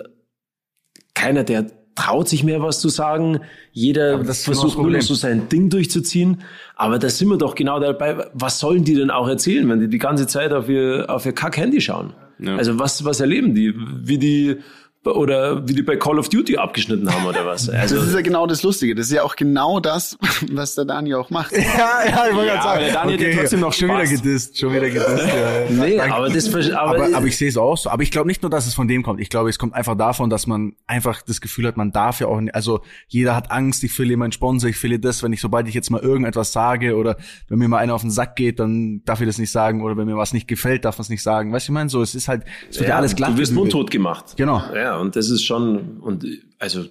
[1.14, 3.40] keiner, der traut sich mehr was zu sagen.
[3.72, 6.42] Jeder versucht nur noch so sein Ding durchzuziehen.
[6.76, 8.30] Aber da sind wir doch genau dabei.
[8.34, 11.32] Was sollen die denn auch erzählen, wenn die die ganze Zeit auf ihr, auf ihr
[11.32, 12.14] Kack-Handy schauen?
[12.38, 12.58] Ja.
[12.58, 13.74] Also was, was erleben die?
[14.04, 14.58] Wie die,
[15.06, 17.70] oder wie die bei Call of Duty abgeschnitten haben oder was?
[17.70, 18.96] Also, Das ist ja genau das Lustige.
[18.96, 20.18] Das ist ja auch genau das,
[20.52, 21.52] was der Dani auch macht.
[21.76, 22.66] Ja, ja, ich wollte Ja, gerade sagen.
[22.66, 25.28] aber der Daniel hat ja trotzdem noch schon wieder gedisst, schon wieder gedisst.
[25.28, 25.70] Ja.
[25.70, 26.16] nee, Danke.
[26.16, 27.90] aber das, aber, aber, aber ich sehe es auch so.
[27.90, 29.20] Aber ich glaube nicht nur, dass es von dem kommt.
[29.20, 32.28] Ich glaube, es kommt einfach davon, dass man einfach das Gefühl hat, man darf ja
[32.28, 35.42] auch nicht, also jeder hat Angst, ich verliere meinen Sponsor, ich verliere das, wenn ich,
[35.42, 37.18] sobald ich jetzt mal irgendetwas sage oder
[37.50, 39.98] wenn mir mal einer auf den Sack geht, dann darf ich das nicht sagen oder
[39.98, 41.52] wenn mir was nicht gefällt, darf man es nicht sagen.
[41.52, 43.32] Weißt du, ich meine, so, es ist halt, es wird ja, alles glatt.
[43.32, 44.34] Du wirst mundtot gemacht.
[44.38, 44.62] Genau.
[44.74, 46.26] Ja, und das ist schon, und
[46.60, 46.86] also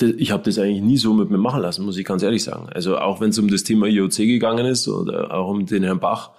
[0.00, 2.68] ich habe das eigentlich nie so mit mir machen lassen, muss ich ganz ehrlich sagen.
[2.68, 6.00] Also auch wenn es um das Thema IOC gegangen ist oder auch um den Herrn
[6.00, 6.32] Bach,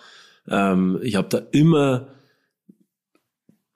[0.50, 2.08] ähm, ich habe da immer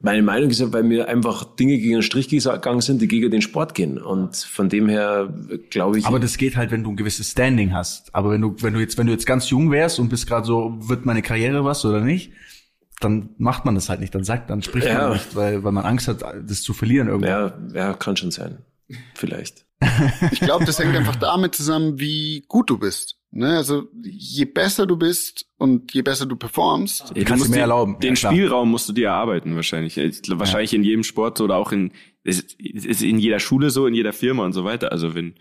[0.01, 3.41] meine Meinung gesagt, weil mir einfach Dinge gegen den Strich gegangen sind, die gegen den
[3.41, 3.97] Sport gehen.
[3.97, 5.33] Und von dem her
[5.69, 6.05] glaube ich.
[6.05, 8.15] Aber das geht halt, wenn du ein gewisses Standing hast.
[8.15, 10.45] Aber wenn du, wenn du jetzt, wenn du jetzt ganz jung wärst und bist gerade
[10.45, 12.31] so, wird meine Karriere was oder nicht,
[12.99, 14.13] dann macht man das halt nicht.
[14.13, 15.03] Dann sagt, dann spricht Ja.
[15.03, 17.71] man nicht, weil, weil man Angst hat, das zu verlieren irgendwann.
[17.73, 18.59] ja, ja, kann schon sein.
[19.15, 19.65] Vielleicht.
[20.31, 23.15] Ich glaube, das hängt einfach damit zusammen, wie gut du bist.
[23.31, 23.55] Ne?
[23.57, 27.61] Also je besser du bist und je besser du performst, Ja, kannst musst du mehr
[27.61, 27.99] erlauben.
[27.99, 28.31] Den Ja.
[28.31, 29.97] Spielraum musst du dir erarbeiten wahrscheinlich.
[29.97, 31.91] Ich glaub, Wahrscheinlich in jedem Sport oder auch in
[32.23, 34.91] es es ist in jeder Schule so, in jeder Firma und so weiter.
[34.91, 35.35] Also wenn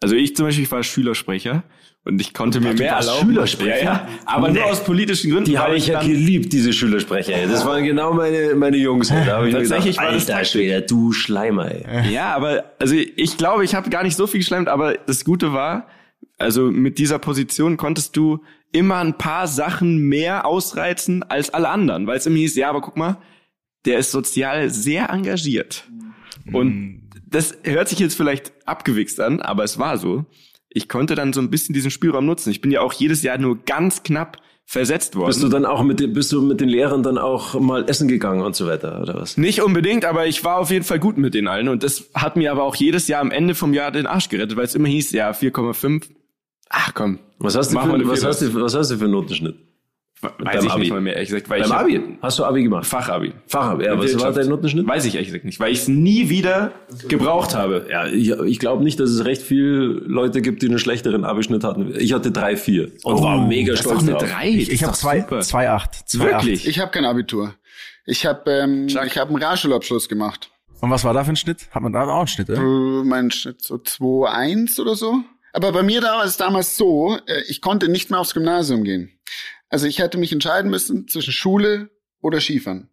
[0.00, 1.64] also ich zum Beispiel ich war Schülersprecher
[2.08, 3.28] und ich konnte mir mehr erlauben.
[3.28, 3.78] Schülersprecher?
[3.78, 5.50] Ja, ja, aber nur aus politischen Gründen.
[5.50, 7.34] Die habe ich ja geliebt, diese Schülersprecher.
[7.34, 7.46] ey.
[7.46, 9.10] Das waren genau meine, meine Jungs.
[9.10, 9.26] ey.
[9.26, 10.44] Da habe ich Tatsächlich gedacht, war das Alter.
[10.46, 11.70] Schwede, du Schleimer.
[11.70, 12.12] Ey.
[12.12, 15.52] Ja, aber also ich glaube, ich habe gar nicht so viel geschleimt, aber das Gute
[15.52, 15.86] war,
[16.38, 18.42] also mit dieser Position konntest du
[18.72, 22.80] immer ein paar Sachen mehr ausreizen als alle anderen, weil es immer hieß, ja, aber
[22.80, 23.18] guck mal,
[23.84, 25.84] der ist sozial sehr engagiert.
[26.52, 30.24] Und das hört sich jetzt vielleicht abgewichst an, aber es war so.
[30.70, 32.50] Ich konnte dann so ein bisschen diesen Spielraum nutzen.
[32.50, 35.28] Ich bin ja auch jedes Jahr nur ganz knapp versetzt worden.
[35.28, 38.06] Bist du dann auch mit, den- bist du mit den Lehrern dann auch mal essen
[38.06, 39.38] gegangen und so weiter, oder was?
[39.38, 41.68] Nicht unbedingt, aber ich war auf jeden Fall gut mit den allen.
[41.68, 44.58] Und das hat mir aber auch jedes Jahr am Ende vom Jahr den Arsch gerettet,
[44.58, 46.04] weil es immer hieß, ja, 4,5.
[46.68, 47.18] Ach komm.
[47.38, 49.56] Was hast du, für, was hast du, was hast du für einen Notenschnitt?
[50.20, 50.80] Weiß ich Abi.
[50.80, 51.48] nicht mal mehr, ehrlich gesagt.
[51.48, 52.18] Weil Beim ich hab- Abi?
[52.22, 52.86] Hast du Abi gemacht?
[52.86, 53.32] Fachabi.
[53.46, 53.96] Fachabi, ja.
[53.98, 54.86] Was war dein Notenschnitt?
[54.86, 56.72] Weiß ich ehrlich gesagt nicht, weil ich es nie wieder
[57.08, 57.86] gebraucht habe.
[57.88, 61.62] Ja, ich, ich glaube nicht, dass es recht viele Leute gibt, die einen schlechteren Abischnitt
[61.62, 61.94] hatten.
[61.96, 64.28] Ich hatte 3,4 und war mega das ist stolz doch eine drauf.
[64.30, 64.48] drei.
[64.48, 65.40] Ich, Das ich ist habe doch zwei, super.
[65.40, 66.66] zwei acht, zwei Wirklich?
[66.66, 67.54] ich habe kein Abitur.
[68.04, 70.50] Ich habe ähm, ich habe einen Realschulabschluss gemacht.
[70.50, 70.82] Acht.
[70.82, 71.68] Und was war da für ein Schnitt?
[71.72, 72.60] Hat man da auch einen Schnitt, oder?
[72.60, 75.20] Äh, mein Schnitt so 2,1 oder so.
[75.52, 78.84] Aber bei mir da war es damals so, äh, ich konnte nicht mehr aufs Gymnasium
[78.84, 79.10] gehen.
[79.70, 81.90] Also ich hätte mich entscheiden müssen zwischen Schule
[82.20, 82.88] oder Skifahren.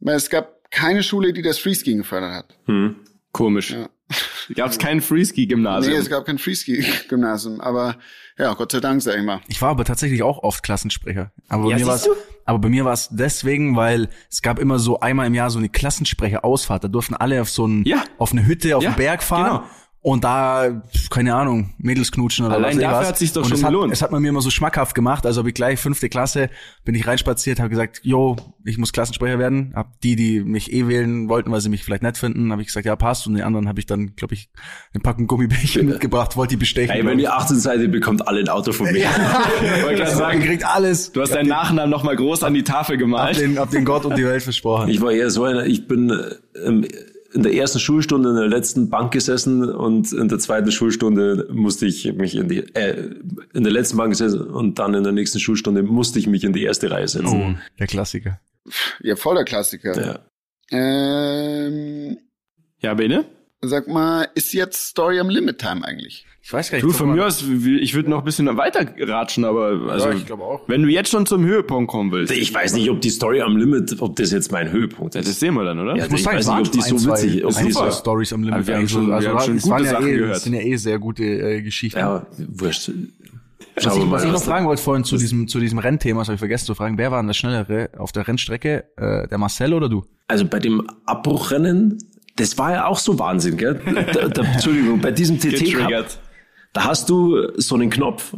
[0.00, 2.58] Weil es gab keine Schule, die das Freeskiing gefördert hat.
[2.66, 2.96] Hm.
[3.32, 3.70] Komisch.
[3.72, 3.88] Ja.
[4.54, 5.92] Gab es kein Freeski-Gymnasium?
[5.92, 7.60] Nee, es gab kein Freeski-Gymnasium.
[7.60, 7.96] Aber
[8.38, 9.40] ja, Gott sei Dank, sag ich mal.
[9.48, 11.30] Ich war aber tatsächlich auch oft Klassensprecher.
[11.48, 14.58] Aber bei Ja, mir war's, siehst aber bei mir war es deswegen, weil es gab
[14.58, 16.84] immer so einmal im Jahr so eine Klassensprecher-Ausfahrt.
[16.84, 18.02] Da durften alle auf so ein, Ja.
[18.16, 19.58] auf eine Hütte auf Ja, den Berg fahren.
[19.60, 19.70] genau.
[20.10, 22.82] Und da, keine Ahnung, Mädels knutschen oder Allein was.
[22.82, 23.08] dafür was.
[23.08, 23.92] hat sich's doch und schon es hat, gelohnt.
[23.92, 25.26] Es hat man mir immer so schmackhaft gemacht.
[25.26, 26.48] Also habe ich gleich fünfte Klasse,
[26.86, 29.72] bin ich reinspaziert, habe gesagt, yo, ich muss Klassensprecher werden.
[29.74, 32.68] Hab die, die mich eh wählen wollten, weil sie mich vielleicht nett finden, habe ich
[32.68, 33.26] gesagt, ja, passt.
[33.26, 34.48] Und den anderen habe ich dann, glaube ich,
[34.94, 36.94] eine Packung Gummibärchen mitgebracht, wollte die bestechen.
[36.96, 38.96] Ey, wenn ihr 18 seid, ihr bekommt alle ein Auto von mir.
[39.04, 41.12] Ich wollte gerade Ihr sagen, kriegt alles.
[41.12, 43.40] du hast deinen Nachnamen noch mal groß an die Tafel Hab gemalt.
[43.40, 44.88] den, hab den Gott und die Welt versprochen.
[44.88, 46.86] Ich war eher so einer, ich bin äh, im-
[47.38, 51.86] in der ersten Schulstunde in der letzten Bank gesessen und in der zweiten Schulstunde musste
[51.86, 53.14] ich mich in die, äh,
[53.54, 56.52] in der letzten Bank gesessen und dann in der nächsten Schulstunde musste ich mich in
[56.52, 57.54] die erste Reihe setzen.
[57.56, 58.40] Oh, der Klassiker.
[59.00, 59.94] Ja, voller Klassiker.
[60.04, 60.18] Ja.
[60.76, 62.18] Ähm,
[62.80, 63.24] Ja, Bene?
[63.60, 66.26] sag mal, ist jetzt Story am Limit Time eigentlich?
[66.48, 69.82] Ich weiß gar Du, von mir aus, ich würde noch ein bisschen weiter ratschen, aber
[69.90, 70.62] also, ich glaube auch.
[70.66, 73.58] wenn du jetzt schon zum Höhepunkt kommen willst, Ich weiß nicht, ob die Story am
[73.58, 75.40] Limit, ob das jetzt mein Höhepunkt das ist.
[75.40, 75.94] sehen wir dann, oder?
[75.94, 77.98] Ja, Ich muss ich sagen, weiß nicht, ob die so witzig, ob die zwei so,
[77.98, 78.66] Stories am Limit.
[78.66, 79.08] Wir haben eigentlich schon- so.
[79.08, 80.36] wir also haben schon gute waren ja Sachen eh, gehört.
[80.38, 81.98] Es sind ja eh sehr gute äh, Geschichten.
[81.98, 82.92] ja, wurscht.
[83.76, 86.36] was ich, was ich noch fragen wollte vorhin zu diesem, zu diesem Rennthema, das habe
[86.36, 86.96] ich vergessen zu fragen.
[86.96, 88.84] Wer war denn der Schnellere auf der Rennstrecke?
[88.96, 90.06] Äh, der Marcel oder du?
[90.28, 91.98] Also bei dem Abbruchrennen,
[92.36, 93.78] das war ja auch so Wahnsinn, gell?
[94.14, 95.90] Da, da, Entschuldigung, bei diesem TT Cup.
[96.72, 98.34] Da hast du so einen Knopf,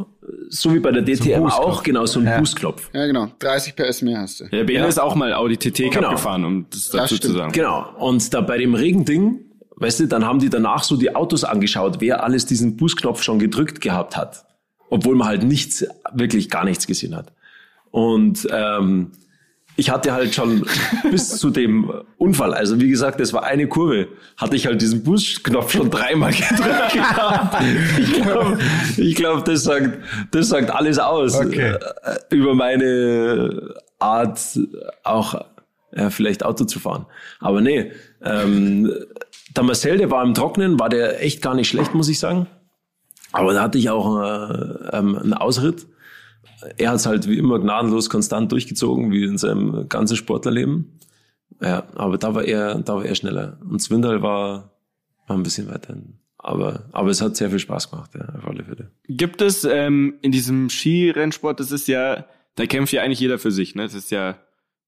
[0.49, 1.53] so wie bei der DTM Boostknopf.
[1.53, 2.37] auch, genau, so einen Ja.
[2.39, 2.89] Boostknopf.
[2.93, 3.27] Ja, genau.
[3.39, 4.45] 30 PS mehr hast du.
[4.45, 4.85] Der Bene Ja.
[4.87, 6.11] ist auch mal Audi TT Cup Genau.
[6.11, 7.35] gefahren, um das dazu zu stimmt.
[7.35, 7.51] sagen.
[7.51, 7.89] Genau.
[7.99, 9.39] Und da bei dem Regending,
[9.75, 13.39] weißt du, dann haben die danach so die Autos angeschaut, wer alles diesen Boostknopf schon
[13.39, 14.45] gedrückt gehabt hat.
[14.89, 17.31] Obwohl man halt nichts, wirklich gar nichts gesehen hat.
[17.91, 19.11] Und ähm,
[19.75, 20.65] ich hatte halt schon
[21.09, 25.03] bis zu dem Unfall, also wie gesagt, das war eine Kurve, hatte ich halt diesen
[25.03, 27.63] Boostknopf schon dreimal gedrückt gehabt.
[27.99, 28.59] Ich glaube,
[28.97, 29.99] ich glaub, das, sagt,
[30.31, 31.75] das sagt alles aus Okay.
[32.03, 34.39] äh, über meine Art,
[35.03, 35.35] auch
[35.95, 37.05] ja, vielleicht Auto zu fahren.
[37.39, 37.91] Aber nee,
[38.23, 38.91] ähm,
[39.55, 42.47] der Marcel, der war im Trocknen, war der echt gar nicht schlecht, muss ich sagen.
[43.31, 45.85] Aber da hatte ich auch äh, ähm, einen Ausritt.
[46.77, 50.99] Er hat es halt wie immer gnadenlos konstant durchgezogen, wie in seinem ganzen Sportlerleben.
[51.61, 53.59] Ja, aber da war er, da war er schneller.
[53.69, 54.71] Und Zwindal war,
[55.27, 55.95] war ein bisschen weiter.
[56.37, 58.89] Aber, aber es hat sehr viel Spaß gemacht, ja, auf alle Fälle.
[59.07, 63.51] Gibt es ähm, in diesem Skirennsport, das ist ja, da kämpft ja eigentlich jeder für
[63.51, 63.83] sich, ne?
[63.83, 64.39] Das ist ja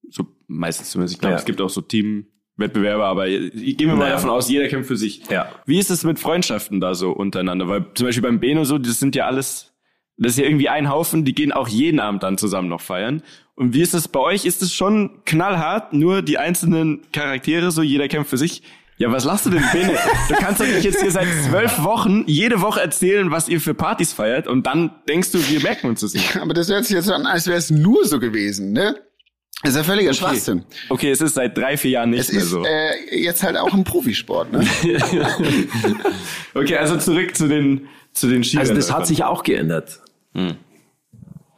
[0.10, 1.16] so meistens zumindest.
[1.16, 1.40] Ich glaube, Ja.
[1.40, 4.14] es gibt auch so Teamwettbewerbe, aber gehen wir mal Naja.
[4.14, 5.24] davon aus, jeder kämpft für sich.
[5.30, 5.48] Ja.
[5.68, 7.68] Wie ist es mit Freundschaften da so untereinander?
[7.68, 9.73] Weil zum Beispiel beim Beno so, das sind ja alles
[10.18, 13.24] Das ist ja irgendwie ein Haufen, die gehen auch jeden Abend dann zusammen noch feiern.
[13.56, 14.46] Und wie ist es bei euch?
[14.46, 18.64] Ist es schon knallhart, nur die einzelnen Charaktere, so jeder kämpft für sich?
[18.98, 19.98] Ja, was lachst du denn, Bene?
[20.30, 23.74] Du kannst doch nicht jetzt hier seit zwölf Wochen jede Woche erzählen, was ihr für
[23.74, 26.38] Partys feiert und dann denkst du, wir merken uns das nicht.
[26.38, 28.96] Aber das hört sich jetzt an, als wäre es nur so gewesen, ne?
[29.64, 30.20] Das ist ja völliger okay.
[30.20, 30.66] Schwachsinn.
[30.90, 32.64] Okay, es ist seit drei, vier Jahren nicht es mehr ist, so.
[32.66, 34.66] Äh, jetzt halt auch ein Profisport, ne?
[36.54, 38.76] okay, also zurück zu den, zu den Skiländern.
[38.76, 40.02] Also das hat sich auch geändert.
[40.34, 40.56] Hm.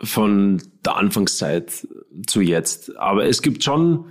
[0.03, 1.87] Von der Anfangszeit
[2.27, 2.95] zu jetzt.
[2.97, 4.05] Aber es gibt schon,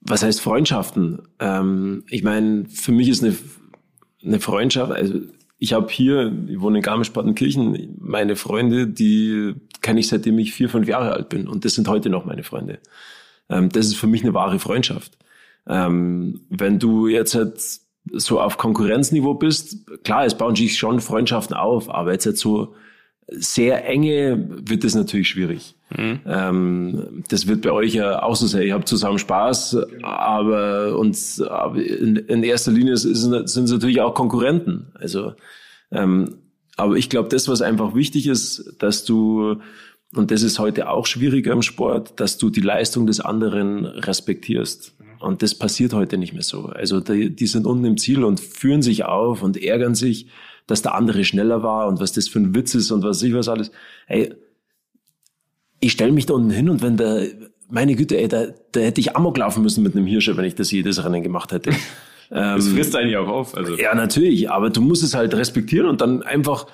[0.00, 1.22] was heißt Freundschaften?
[1.38, 3.36] Ähm, ich meine, für mich ist eine,
[4.24, 5.20] eine Freundschaft, also
[5.58, 10.68] ich habe hier, ich wohne in Garmisch-Partenkirchen, meine Freunde, die kenne ich seitdem ich vier,
[10.68, 12.78] fünf Jahre alt bin und das sind heute noch meine Freunde.
[13.48, 15.16] Ähm, das ist für mich eine wahre Freundschaft.
[15.66, 17.60] Ähm, wenn du jetzt halt
[18.12, 22.74] so auf Konkurrenzniveau bist, klar, es bauen sich schon Freundschaften auf, aber jetzt halt so
[23.28, 25.74] sehr enge wird es natürlich schwierig.
[25.96, 26.20] Mhm.
[26.26, 28.62] Ähm, das wird bei euch ja auch so sein.
[28.62, 31.18] Ihr habt zusammen Spaß, aber, und,
[31.48, 34.86] aber in, in erster Linie sind, sind es natürlich auch Konkurrenten.
[34.94, 35.32] Also,
[35.90, 36.36] ähm,
[36.76, 39.56] aber ich glaube, das, was einfach wichtig ist, dass du,
[40.14, 44.94] und das ist heute auch schwieriger im Sport, dass du die Leistung des anderen respektierst.
[45.18, 46.66] Und das passiert heute nicht mehr so.
[46.66, 50.28] Also die, die sind unten im Ziel und führen sich auf und ärgern sich
[50.66, 53.34] dass der andere schneller war und was das für ein Witz ist und was ich
[53.34, 53.70] was alles.
[54.06, 54.34] Ey,
[55.80, 57.28] ich stelle mich da unten hin und wenn der,
[57.68, 60.54] meine Güte, ey, da, da hätte ich Amok laufen müssen mit einem Hirscher, wenn ich
[60.54, 61.70] das jedes Rennen gemacht hätte.
[62.30, 63.56] das frisst eigentlich auch auf.
[63.56, 63.76] Also.
[63.76, 66.66] Ja, natürlich, aber du musst es halt respektieren und dann einfach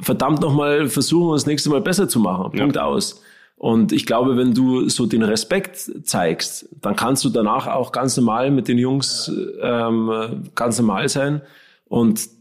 [0.00, 2.52] verdammt nochmal versuchen, das nächste Mal besser zu machen.
[2.52, 2.84] Punkt ja.
[2.84, 3.22] aus.
[3.56, 8.14] Und ich glaube, wenn du so den Respekt zeigst, dann kannst du danach auch ganz
[8.16, 11.40] normal mit den Jungs ähm, ganz normal sein.
[11.86, 12.35] Und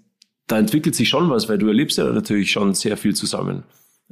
[0.47, 3.63] da entwickelt sich schon was, weil du erlebst ja natürlich schon sehr viel zusammen.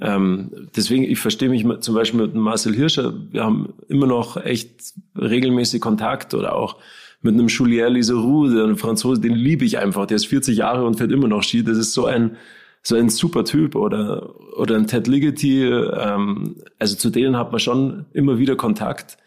[0.01, 4.93] Ähm, deswegen, ich verstehe mich zum Beispiel mit Marcel Hirscher, wir haben immer noch echt
[5.15, 6.77] regelmäßig Kontakt oder auch
[7.21, 10.97] mit einem Julien Liseroux, der Franzose, den liebe ich einfach, der ist 40 Jahre und
[10.97, 12.37] fährt immer noch Ski, das ist so ein,
[12.81, 17.59] so ein super Typ oder, oder ein Ted Ligety, ähm, also zu denen hat man
[17.59, 19.17] schon immer wieder Kontakt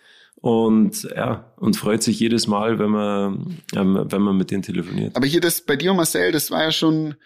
[0.46, 5.16] und ja und freut sich jedes Mal, wenn man ähm, wenn man mit denen telefoniert.
[5.16, 7.16] Aber hier das bei dir Marcel, das war ja schon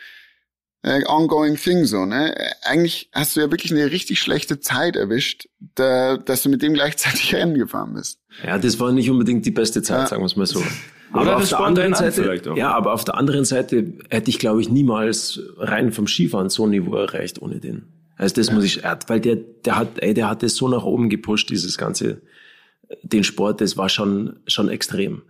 [0.83, 2.35] äh, ongoing thing so, ne?
[2.63, 6.73] Eigentlich hast du ja wirklich eine richtig schlechte Zeit erwischt, da, dass du mit dem
[6.73, 8.21] gleichzeitig Rennen gefahren bist.
[8.43, 10.07] Ja, das war nicht unbedingt die beste Zeit, ja.
[10.07, 10.63] sagen wir es mal so.
[11.13, 14.63] Aber Oder auf der anderen Seite, ja, aber auf der anderen Seite hätte ich, glaube
[14.63, 17.83] ich, niemals rein vom Skifahren so ein Niveau erreicht ohne den.
[18.17, 18.55] Also das ja.
[18.55, 21.77] muss ich, weil der, der hat, ey, der hat das so nach oben gepusht, dieses
[21.77, 22.23] ganze
[23.03, 25.23] den Sport, das war schon, schon extrem.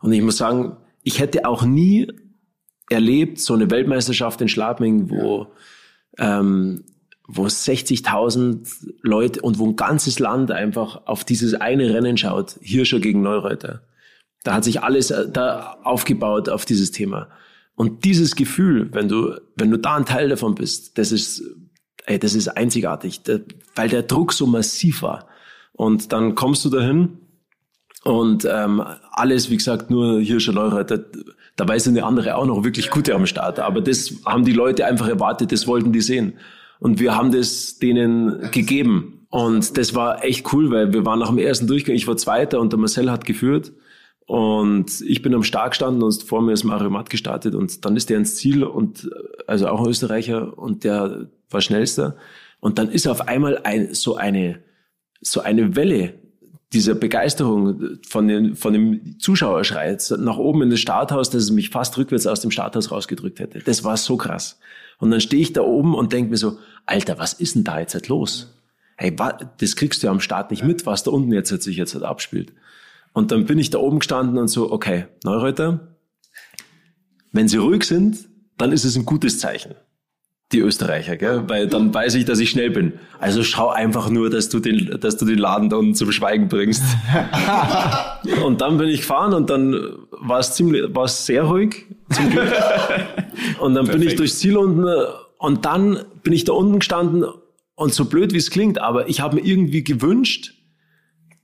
[0.00, 2.12] Und ich muss sagen, ich hätte auch nie
[2.90, 5.48] erlebt, so eine Weltmeisterschaft in Schladming, wo,
[6.18, 6.84] ähm,
[7.26, 13.00] wo 60.000 Leute und wo ein ganzes Land einfach auf dieses eine Rennen schaut, Hirscher
[13.00, 13.82] gegen Neureuter.
[14.44, 17.28] Da hat sich alles äh, da aufgebaut auf dieses Thema.
[17.74, 21.42] Und dieses Gefühl, wenn du, wenn du da ein Teil davon bist, das ist,
[22.06, 23.20] ey, das ist einzigartig,
[23.74, 25.27] weil der Druck so massiv war.
[25.78, 27.18] Und dann kommst du dahin
[28.02, 31.04] und ähm, alles, wie gesagt, nur Hirscher Leureiter.
[31.54, 33.60] Dabei sind die andere auch noch wirklich gute am Start.
[33.60, 36.32] Aber das haben die Leute einfach erwartet, das wollten die sehen.
[36.80, 39.24] Und wir haben das denen gegeben.
[39.30, 42.58] Und das war echt cool, weil wir waren nach dem ersten Durchgang, ich war Zweiter
[42.60, 43.72] und der Marcel hat geführt.
[44.26, 47.96] Und ich bin am Start gestanden und vor mir ist Mario Matt gestartet und dann
[47.96, 49.08] ist der ins Ziel und
[49.46, 52.16] also auch ein Österreicher und der war schnellster.
[52.58, 54.58] Und dann ist auf einmal ein, so eine
[55.20, 56.14] so eine Welle
[56.72, 61.70] dieser Begeisterung von, den, von dem Zuschauerschrei nach oben in das Starthaus, dass es mich
[61.70, 63.60] fast rückwärts aus dem Starthaus rausgedrückt hätte.
[63.60, 64.58] Das war so krass.
[64.98, 67.80] Und dann stehe ich da oben und denke mir so, Alter, was ist denn da
[67.80, 68.54] jetzt halt los?
[68.96, 71.94] Hey, das kriegst du ja am Start nicht mit, was da unten jetzt sich jetzt
[71.94, 72.52] halt abspielt.
[73.12, 75.96] Und dann bin ich da oben gestanden und so, okay, Neureuter,
[77.32, 79.74] wenn sie ruhig sind, dann ist es ein gutes Zeichen
[80.52, 81.44] die Österreicher, gell?
[81.46, 82.94] weil dann weiß ich, dass ich schnell bin.
[83.18, 86.48] Also schau einfach nur, dass du den, dass du den Laden da unten zum Schweigen
[86.48, 86.82] bringst.
[88.44, 89.78] und dann bin ich gefahren und dann
[90.10, 92.50] war es ziemlich, war es sehr ruhig zum Glück.
[93.60, 94.84] Und dann bin ich durchs Ziel unten
[95.38, 97.24] und dann bin ich da unten gestanden
[97.76, 100.54] und so blöd wie es klingt, aber ich habe mir irgendwie gewünscht,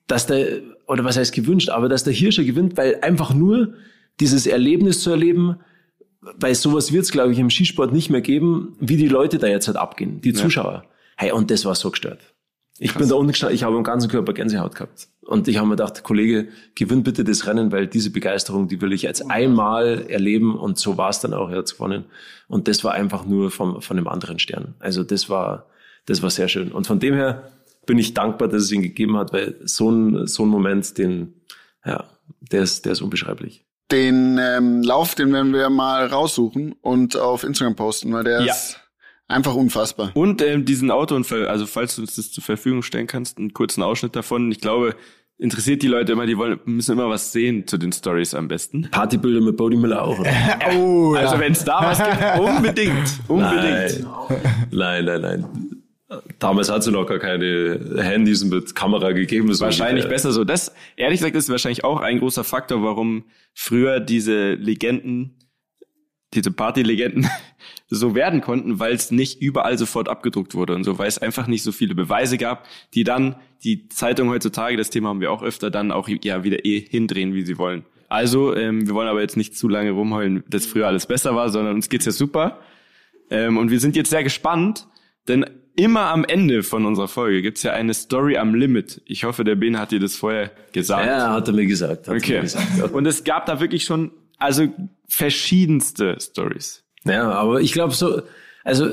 [0.07, 3.75] dass der oder was heißt gewünscht, aber dass der Hirscher gewinnt, weil einfach nur
[4.21, 5.57] dieses Erlebnis zu erleben,
[6.39, 9.47] weil sowas wird es, glaube ich, im Skisport nicht mehr geben, wie die Leute da
[9.47, 10.73] jetzt halt abgehen, die Zuschauer.
[10.73, 10.85] Ja.
[11.17, 12.21] Hey, und das war so gestört.
[12.79, 15.09] Ich bin da unten gestanden, ich habe im ganzen Körper Gänsehaut gehabt.
[15.21, 18.93] Und ich habe mir gedacht, Kollege, gewinn bitte das Rennen, weil diese Begeisterung, die will
[18.93, 20.57] ich jetzt einmal erleben.
[20.59, 22.05] Und so war es dann auch, er hat gewonnen.
[22.49, 24.75] Und das war einfach nur vom, von einem anderen Stern.
[24.81, 25.67] Also das war,
[26.07, 26.73] das war sehr schön.
[26.73, 27.53] Und von dem her
[27.87, 31.35] bin ich dankbar, dass es ihn gegeben hat, weil so ein, so ein Moment, den,
[31.85, 32.05] ja,
[32.41, 33.65] der ist, der ist unbeschreiblich.
[33.91, 38.53] Den ähm, Lauf, den werden wir mal raussuchen und auf Instagram posten, weil der Ja.
[38.53, 38.81] ist
[39.29, 40.11] einfach unfassbar.
[40.15, 43.83] Und ähm, diesen Autounfall, also falls du uns das zur Verfügung stellen kannst, einen kurzen
[43.83, 44.51] Ausschnitt davon.
[44.51, 44.95] Ich glaube,
[45.37, 48.89] interessiert die Leute immer, die wollen, müssen immer was sehen zu den Stories am besten.
[48.91, 50.31] Partybilder mit Bodie Miller auch, oder?
[50.77, 54.07] Oh, Also wenn es da was gibt, unbedingt, unbedingt.
[54.71, 55.47] Nein, nein, nein.
[56.39, 59.53] Damals hat es noch gar keine Handys mit Kamera gegeben.
[59.53, 60.11] So Wahrscheinlich ungefähr.
[60.11, 60.45] besser so.
[60.45, 63.25] Das, ehrlich gesagt, ist wahrscheinlich auch ein großer Faktor, warum
[63.55, 65.39] früher diese Legenden,
[66.35, 67.29] diese Partylegenden
[67.89, 71.47] so werden konnten, weil es nicht überall sofort abgedruckt wurde und so, weil es einfach
[71.47, 75.43] nicht so viele Beweise gab, die dann die Zeitung heutzutage, das Thema haben wir auch
[75.43, 77.85] öfter, dann auch ja wieder eh hindrehen, wie sie wollen.
[78.09, 81.49] Also, ähm, wir wollen aber jetzt nicht zu lange rumheulen, dass früher alles besser war,
[81.49, 82.61] sondern uns geht's ja super.
[83.31, 84.87] Ähm, und wir sind jetzt sehr gespannt,
[85.27, 85.47] denn
[85.77, 89.03] immer am Ende von unserer Folge gibt's ja eine Story am Limit.
[89.07, 91.07] Ich hoffe, der Ben hat dir das vorher gesagt.
[91.07, 92.09] Ja, hat er mir gesagt.
[92.09, 92.37] Okay.
[92.37, 92.85] mir gesagt ja.
[92.87, 94.69] Und es gab da wirklich schon, also
[95.09, 96.85] verschiedenste Stories.
[97.05, 98.23] ja, aber ich glaube so,
[98.63, 98.91] also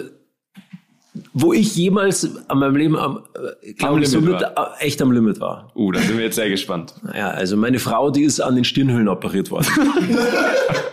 [1.34, 3.24] wo ich jemals an meinem Leben am,
[3.62, 5.72] äh, glaub Am ich, so Limit mit, äh, echt am Limit war.
[5.76, 6.94] Uh, da sind wir jetzt sehr gespannt.
[7.14, 9.68] Ja, also meine Frau, die ist an den Stirnhöhlen operiert worden.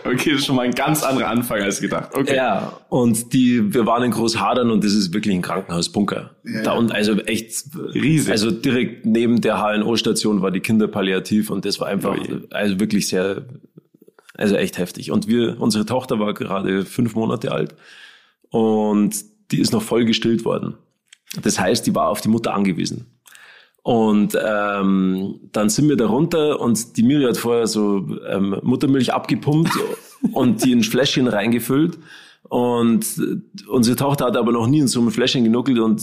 [0.05, 2.15] Okay, das ist schon mal ein ganz anderer Anfang als gedacht.
[2.15, 2.35] Okay.
[2.35, 6.31] Ja, und die, wir waren in Großhadern und das ist wirklich ein Krankenhausbunker.
[6.63, 8.31] Da unten, also echt Riesig.
[8.31, 12.17] Also direkt neben der HNO-Station war die Kinderpalliativ und das war einfach,
[12.49, 13.45] also wirklich sehr,
[14.35, 15.11] also echt heftig.
[15.11, 17.75] Und wir, unsere Tochter war gerade fünf Monate alt
[18.49, 19.13] und
[19.51, 20.75] die ist noch voll gestillt worden.
[21.41, 23.05] Das heißt, die war auf die Mutter angewiesen.
[23.81, 29.13] Und ähm, dann sind wir da runter und die Miri hat vorher so ähm, Muttermilch
[29.13, 29.71] abgepumpt
[30.33, 31.97] und die in ein Fläschchen reingefüllt.
[32.43, 33.05] Und
[33.67, 36.01] unsere Tochter hat aber noch nie in so einem Fläschchen genuckelt und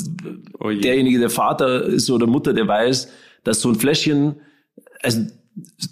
[0.61, 0.81] Oh je.
[0.81, 3.09] derjenige, der Vater ist oder Mutter, der weiß,
[3.43, 4.37] dass so ein Fläschchen,
[5.03, 5.23] also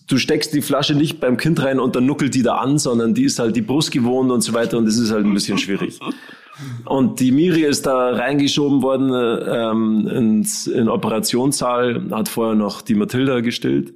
[0.06, 3.14] du steckst die Flasche nicht beim Kind rein und dann nuckelt die da an, sondern
[3.14, 5.58] die ist halt die Brust gewohnt und so weiter und das ist halt ein bisschen
[5.58, 5.98] schwierig.
[6.84, 12.54] Und die Miri ist da reingeschoben worden äh, ähm, ins in den Operationssaal, hat vorher
[12.54, 13.92] noch die Mathilda gestillt.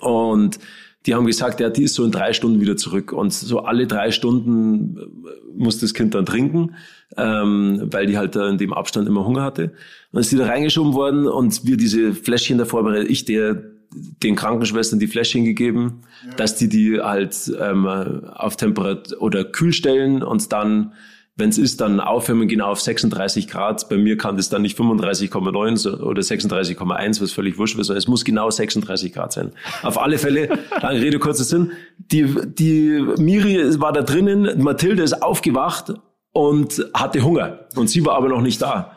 [0.00, 0.58] Und
[1.06, 3.12] die haben gesagt, ja, die ist so in drei Stunden wieder zurück.
[3.12, 6.74] Und so alle drei Stunden äh, muss das Kind dann trinken,
[7.16, 9.64] ähm, weil die halt da in dem Abstand immer Hunger hatte.
[9.64, 9.72] Und
[10.12, 13.10] dann ist die da reingeschoben worden und wir diese Fläschchen da vorbereitet.
[13.10, 13.62] Ich der
[13.94, 16.00] den Krankenschwestern die Fläschchen gegeben,
[16.38, 20.92] dass die die halt ähm, auf Temperatur oder kühl stellen und dann
[21.36, 23.88] wenn es ist, dann aufwärmen genau auf 36 Grad.
[23.88, 27.98] Bei mir kann das dann nicht 35,9 so- oder 36,1, was völlig wurscht ist, sondern
[27.98, 29.52] es muss genau 36 Grad sein.
[29.82, 35.22] Auf alle Fälle, lange Rede, kurzer Sinn, die, die Miri war da drinnen, Mathilde ist
[35.22, 35.94] aufgewacht
[36.32, 38.96] und hatte Hunger und sie war aber noch nicht da.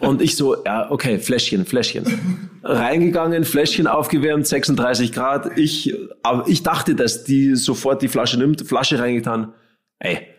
[0.00, 2.50] Und ich so, ja, okay, Fläschchen, Fläschchen.
[2.62, 5.58] Reingegangen, Fläschchen aufgewärmt, 36 Grad.
[5.58, 9.52] Ich, aber ich dachte, dass die sofort die Flasche nimmt, Flasche reingetan.
[9.98, 10.33] Ey,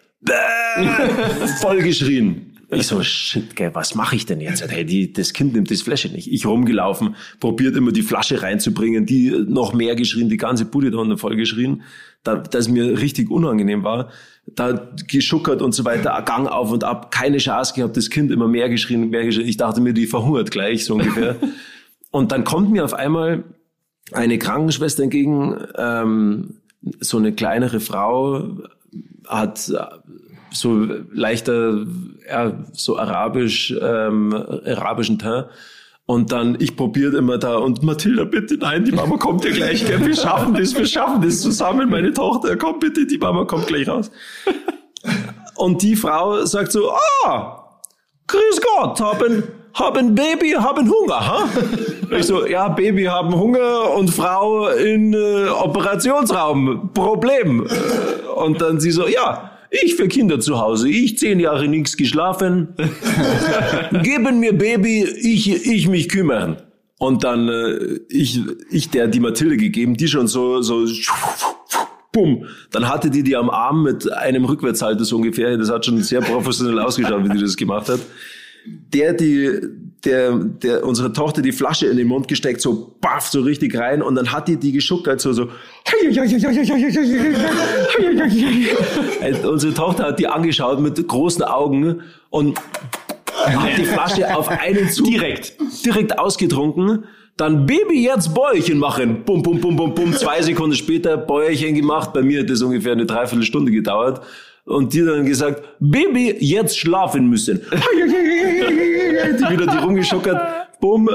[1.62, 2.56] voll geschrien.
[2.72, 4.68] Ich so, shit, gell, was mache ich denn jetzt?
[4.68, 6.32] Hey, die, das Kind nimmt das Fläschchen nicht.
[6.32, 10.98] Ich rumgelaufen, probiert immer die Flasche reinzubringen, die noch mehr geschrien, die ganze Bude da
[10.98, 11.84] unten voll geschrien,
[12.24, 14.10] da, dass mir richtig unangenehm war.
[14.48, 18.48] Da geschuckert und so weiter, Gang auf und ab, keine Chance gehabt, das Kind immer
[18.48, 19.48] mehr geschrien, mehr geschrien.
[19.48, 21.36] Ich dachte mir, die verhungert gleich, so ungefähr.
[22.12, 23.44] und dann kommt mir auf einmal
[24.12, 26.56] eine Krankenschwester entgegen, ähm,
[27.00, 28.58] so eine kleinere Frau,
[29.28, 29.84] hat äh,
[30.52, 31.86] so leichter,
[32.30, 35.48] ja, so arabisch, ähm, arabischen Teint.
[36.08, 39.88] Und dann, ich probiert immer da und Mathilda, bitte, nein, die Mama kommt ja gleich,
[39.88, 40.06] gell?
[40.06, 43.88] wir schaffen das, wir schaffen das zusammen, meine Tochter, komm bitte, die Mama kommt gleich
[43.88, 44.12] raus.
[45.56, 46.92] Und die Frau sagt so,
[47.24, 47.80] ah,
[48.28, 49.44] grüß Gott, haben,
[49.74, 51.50] haben Baby, haben Hunger, ha?
[52.12, 57.68] Ich so, ja, Baby haben Hunger und Frau in äh, Operationsraum, Problem.
[58.36, 62.76] Und dann sie so, ja, ich für Kinder zu Hause, ich zehn Jahre nichts geschlafen,
[64.04, 66.58] geben mir Baby, ich, ich mich kümmern.
[66.98, 68.42] Und dann äh, ich,
[68.72, 70.86] ich der die Mathilde gegeben, die schon so, so
[72.12, 72.46] bumm.
[72.72, 75.58] Dann hatte die die am Arm mit einem Rückwärtshalter so ungefähr.
[75.58, 78.00] Das hat schon sehr professionell ausgeschaut, wie die das gemacht hat.
[78.66, 79.60] Der, die,
[80.06, 84.02] der, der, unsere Tochter die Flasche in den Mund gesteckt, so baff, so richtig rein.
[84.02, 85.50] Und dann hat die die geschuckt, so, so.
[89.22, 92.60] Äh, Unsere Tochter hat die angeschaut mit großen Augen und
[93.46, 95.58] hat die Flasche auf einen Zug Direkt.
[95.86, 97.06] direkt ausgetrunken.
[97.38, 99.24] Dann Baby jetzt Bäuerchen machen.
[99.26, 100.14] Bum, bum, bum, bum, bum.
[100.14, 102.14] Zwei Sekunden später Bäuerchen gemacht.
[102.14, 104.22] Bei mir hat das ungefähr eine Dreiviertelstunde gedauert.
[104.66, 107.62] Und die dann gesagt, Baby jetzt schlafen müssen.
[107.72, 110.42] die wieder die rumgeschockert.
[110.82, 111.10] Bumm.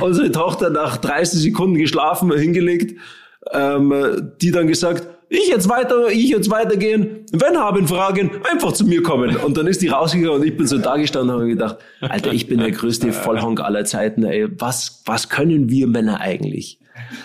[0.00, 2.98] Unsere Tochter nach 30 Sekunden geschlafen, hingelegt.
[3.52, 7.24] Ähm, die dann gesagt, ich jetzt weiter, ich jetzt weitergehen.
[7.32, 9.36] Wenn haben Fragen, einfach zu mir kommen.
[9.36, 12.32] Und dann ist die rausgegangen und ich bin so da gestanden und habe gedacht, Alter,
[12.32, 14.48] ich bin der größte Vollhonk aller Zeiten, ey.
[14.60, 16.80] Was, was können wir Männer eigentlich?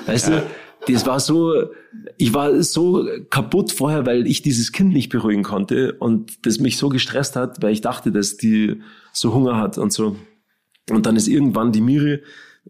[0.05, 0.43] Weißt du,
[0.87, 1.53] das war so,
[2.17, 6.77] ich war so kaputt vorher, weil ich dieses Kind nicht beruhigen konnte und das mich
[6.77, 8.81] so gestresst hat, weil ich dachte, dass die
[9.11, 10.15] so Hunger hat und so.
[10.89, 12.21] Und dann ist irgendwann die Miri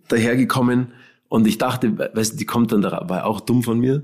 [0.07, 0.93] dahergekommen
[1.27, 4.03] und ich dachte, weißt du, die kommt dann, da war auch dumm von mir,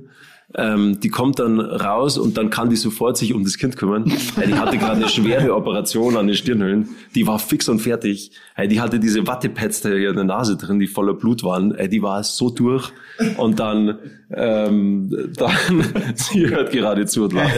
[0.55, 4.11] ähm, die kommt dann raus und dann kann die sofort sich um das Kind kümmern.
[4.35, 6.89] Weil die hatte gerade eine schwere Operation an den Stirnhöhlen.
[7.15, 8.31] Die war fix und fertig.
[8.55, 11.73] Hey, die hatte diese Wattepads da in der Nase drin, die voller Blut waren.
[11.75, 12.91] Hey, die war so durch.
[13.37, 13.99] Und dann,
[14.33, 15.85] ähm, dann
[16.15, 17.55] sie hört gerade zu und lacht.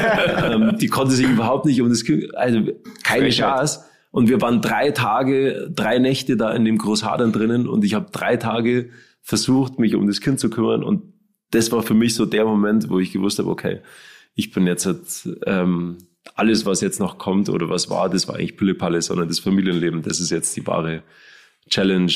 [0.44, 2.60] ähm, die konnte sich überhaupt nicht um das Kind, also
[3.02, 3.80] keine Chance.
[4.12, 8.06] Und wir waren drei Tage, drei Nächte da in dem Großhadern drinnen und ich habe
[8.12, 8.88] drei Tage
[9.20, 11.15] versucht, mich um das Kind zu kümmern und
[11.50, 13.80] das war für mich so der Moment, wo ich gewusst habe, okay,
[14.34, 15.00] ich bin jetzt halt,
[15.46, 15.98] ähm,
[16.34, 20.02] alles, was jetzt noch kommt oder was war, das war eigentlich Pillepalle, sondern das Familienleben,
[20.02, 21.02] das ist jetzt die wahre
[21.68, 22.12] Challenge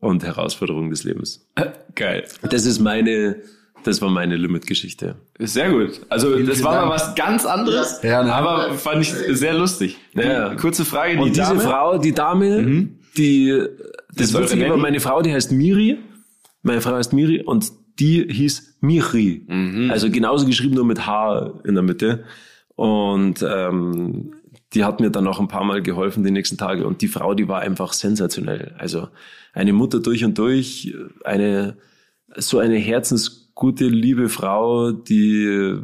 [0.00, 1.48] und Herausforderung des Lebens.
[1.94, 2.24] Geil.
[2.42, 3.36] Das ist meine,
[3.84, 5.16] das war meine Limit-Geschichte.
[5.38, 6.00] Sehr gut.
[6.08, 8.34] Also das war mal was ganz anderes, Ja, ne?
[8.34, 9.96] aber fand ich sehr lustig.
[10.14, 10.54] Ja.
[10.56, 13.66] Kurze Frage, die Und diese Dame, Frau, die Dame, die,
[14.14, 15.98] das eure Witzige war, meine Frau, die heißt Miri.
[16.62, 19.46] Meine Frau heißt Miri und die hieß Miri.
[19.90, 22.24] Also genauso geschrieben, nur mit H in der Mitte.
[22.76, 24.34] Und ähm,
[24.72, 26.86] die hat mir dann auch ein paar Mal geholfen die nächsten Tage.
[26.86, 28.74] Und die Frau, die war einfach sensationell.
[28.78, 29.08] Also
[29.52, 31.76] eine Mutter durch und durch, eine
[32.36, 35.76] so eine herzensgute, liebe Frau, die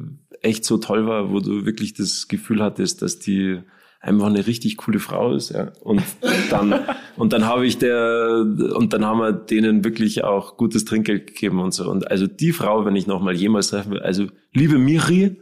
[0.43, 3.61] echt so toll war, wo du wirklich das Gefühl hattest, dass die
[4.01, 5.51] einfach eine richtig coole Frau ist.
[5.51, 5.73] Ja.
[5.81, 6.03] Und
[6.51, 6.81] dann
[7.17, 8.45] und dann habe ich der
[8.75, 11.89] und dann haben wir denen wirklich auch gutes Trinkgeld gegeben und so.
[11.91, 15.37] Und also die Frau, wenn ich noch mal jemals treffen will, also liebe Miri,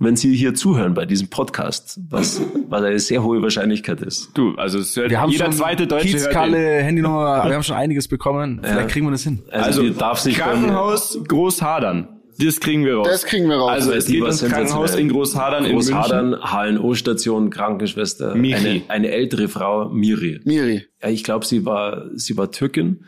[0.00, 4.30] wenn Sie hier zuhören bei diesem Podcast, was, was eine sehr hohe Wahrscheinlichkeit ist.
[4.34, 6.08] du, also es hört Wir haben jeder schon zweite Deutsche.
[6.08, 8.60] Kiezkalle, Handynummer, wir haben schon einiges bekommen.
[8.62, 9.42] Vielleicht kriegen wir das hin.
[9.50, 12.17] Also, die darf sich Krankenhaus Großhadern.
[12.38, 13.08] Das kriegen wir raus.
[13.10, 13.70] Das kriegen wir raus.
[13.70, 15.94] Also es Die geht war ins Krankenhaus in Großhadern in München.
[15.94, 16.36] Großhadern,
[16.76, 18.54] HNO-Station, Krankenschwester, Miri.
[18.54, 20.40] eine, eine ältere Frau, Miri.
[20.44, 20.86] Miri.
[21.02, 23.04] Ja, ich glaube, sie war, sie war Türkin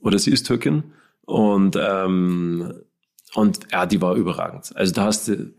[0.00, 0.84] oder sie ist Türkin
[1.24, 2.72] und ähm,
[3.34, 4.70] und ja, die war überragend.
[4.74, 5.52] Also da hast du,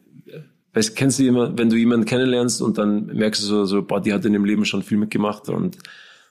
[0.74, 4.02] weißt, kennst du jemanden, wenn du jemanden kennenlernst und dann merkst du so, so boah,
[4.02, 5.78] die hat in dem Leben schon viel mitgemacht und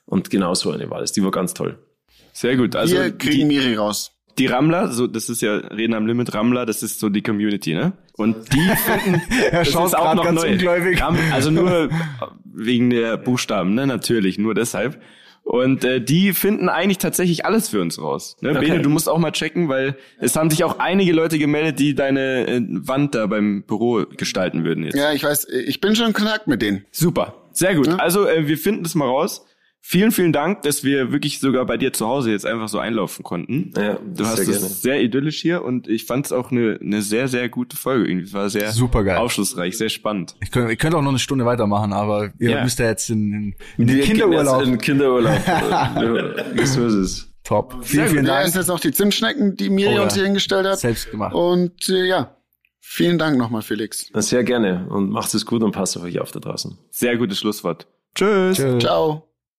[0.05, 1.11] und genau so eine war das.
[1.11, 1.77] Die war ganz toll.
[2.33, 2.75] Sehr gut.
[2.75, 4.11] Also wir kriegen die, Miri raus.
[4.39, 7.73] Die Rammler, so das ist ja Reden am Limit Rammler, das ist so die Community,
[7.73, 7.93] ne?
[8.17, 9.21] Und die finden,
[9.51, 10.51] Er das ist auch noch ganz neu.
[10.51, 11.03] ungläubig.
[11.31, 11.89] Also nur
[12.45, 13.85] wegen der Buchstaben, ne?
[13.85, 15.01] Natürlich, nur deshalb.
[15.43, 18.37] Und äh, die finden eigentlich tatsächlich alles für uns raus.
[18.41, 18.51] Ne?
[18.51, 18.59] Okay.
[18.59, 21.95] Bene, du musst auch mal checken, weil es haben sich auch einige Leute gemeldet, die
[21.95, 24.95] deine äh, Wand da beim Büro gestalten würden jetzt.
[24.95, 26.85] Ja, ich weiß, ich bin schon in Kontakt mit denen.
[26.91, 27.87] Super, sehr gut.
[27.99, 29.43] Also äh, wir finden das mal raus.
[29.81, 33.23] Vielen, vielen Dank, dass wir wirklich sogar bei dir zu Hause jetzt einfach so einlaufen
[33.23, 33.71] konnten.
[33.75, 37.01] Ja, du hast sehr es sehr idyllisch hier und ich fand es auch eine, eine
[37.01, 38.07] sehr, sehr gute Folge.
[38.07, 39.17] Irgendwie Es war sehr Supergeil.
[39.17, 40.35] aufschlussreich, sehr spannend.
[40.41, 42.63] Ich könnte, ich könnte auch noch eine Stunde weitermachen, aber ihr Ja.
[42.63, 44.59] müsst ja jetzt in, in, in den Wir gehen Kinderurlaub.
[44.61, 45.33] jetzt In Kinderurlaub.
[46.65, 47.33] so ist es.
[47.43, 47.77] Top.
[47.81, 48.47] Vielen, vielen Da Dank.
[48.49, 50.03] ist jetzt noch die Zimtschnecken, die Miri Oh ja.
[50.03, 50.79] uns hier hingestellt hat.
[50.79, 51.33] Selbst gemacht.
[51.33, 52.35] Und äh, ja,
[52.79, 54.11] vielen Dank nochmal, Felix.
[54.13, 56.77] Sehr gerne und macht es gut und passt auf euch auf da draußen.
[56.91, 57.87] Sehr gutes Schlusswort.
[58.13, 58.57] Tschüss.
[58.57, 58.77] Tschö.
[58.79, 59.28] Ciao.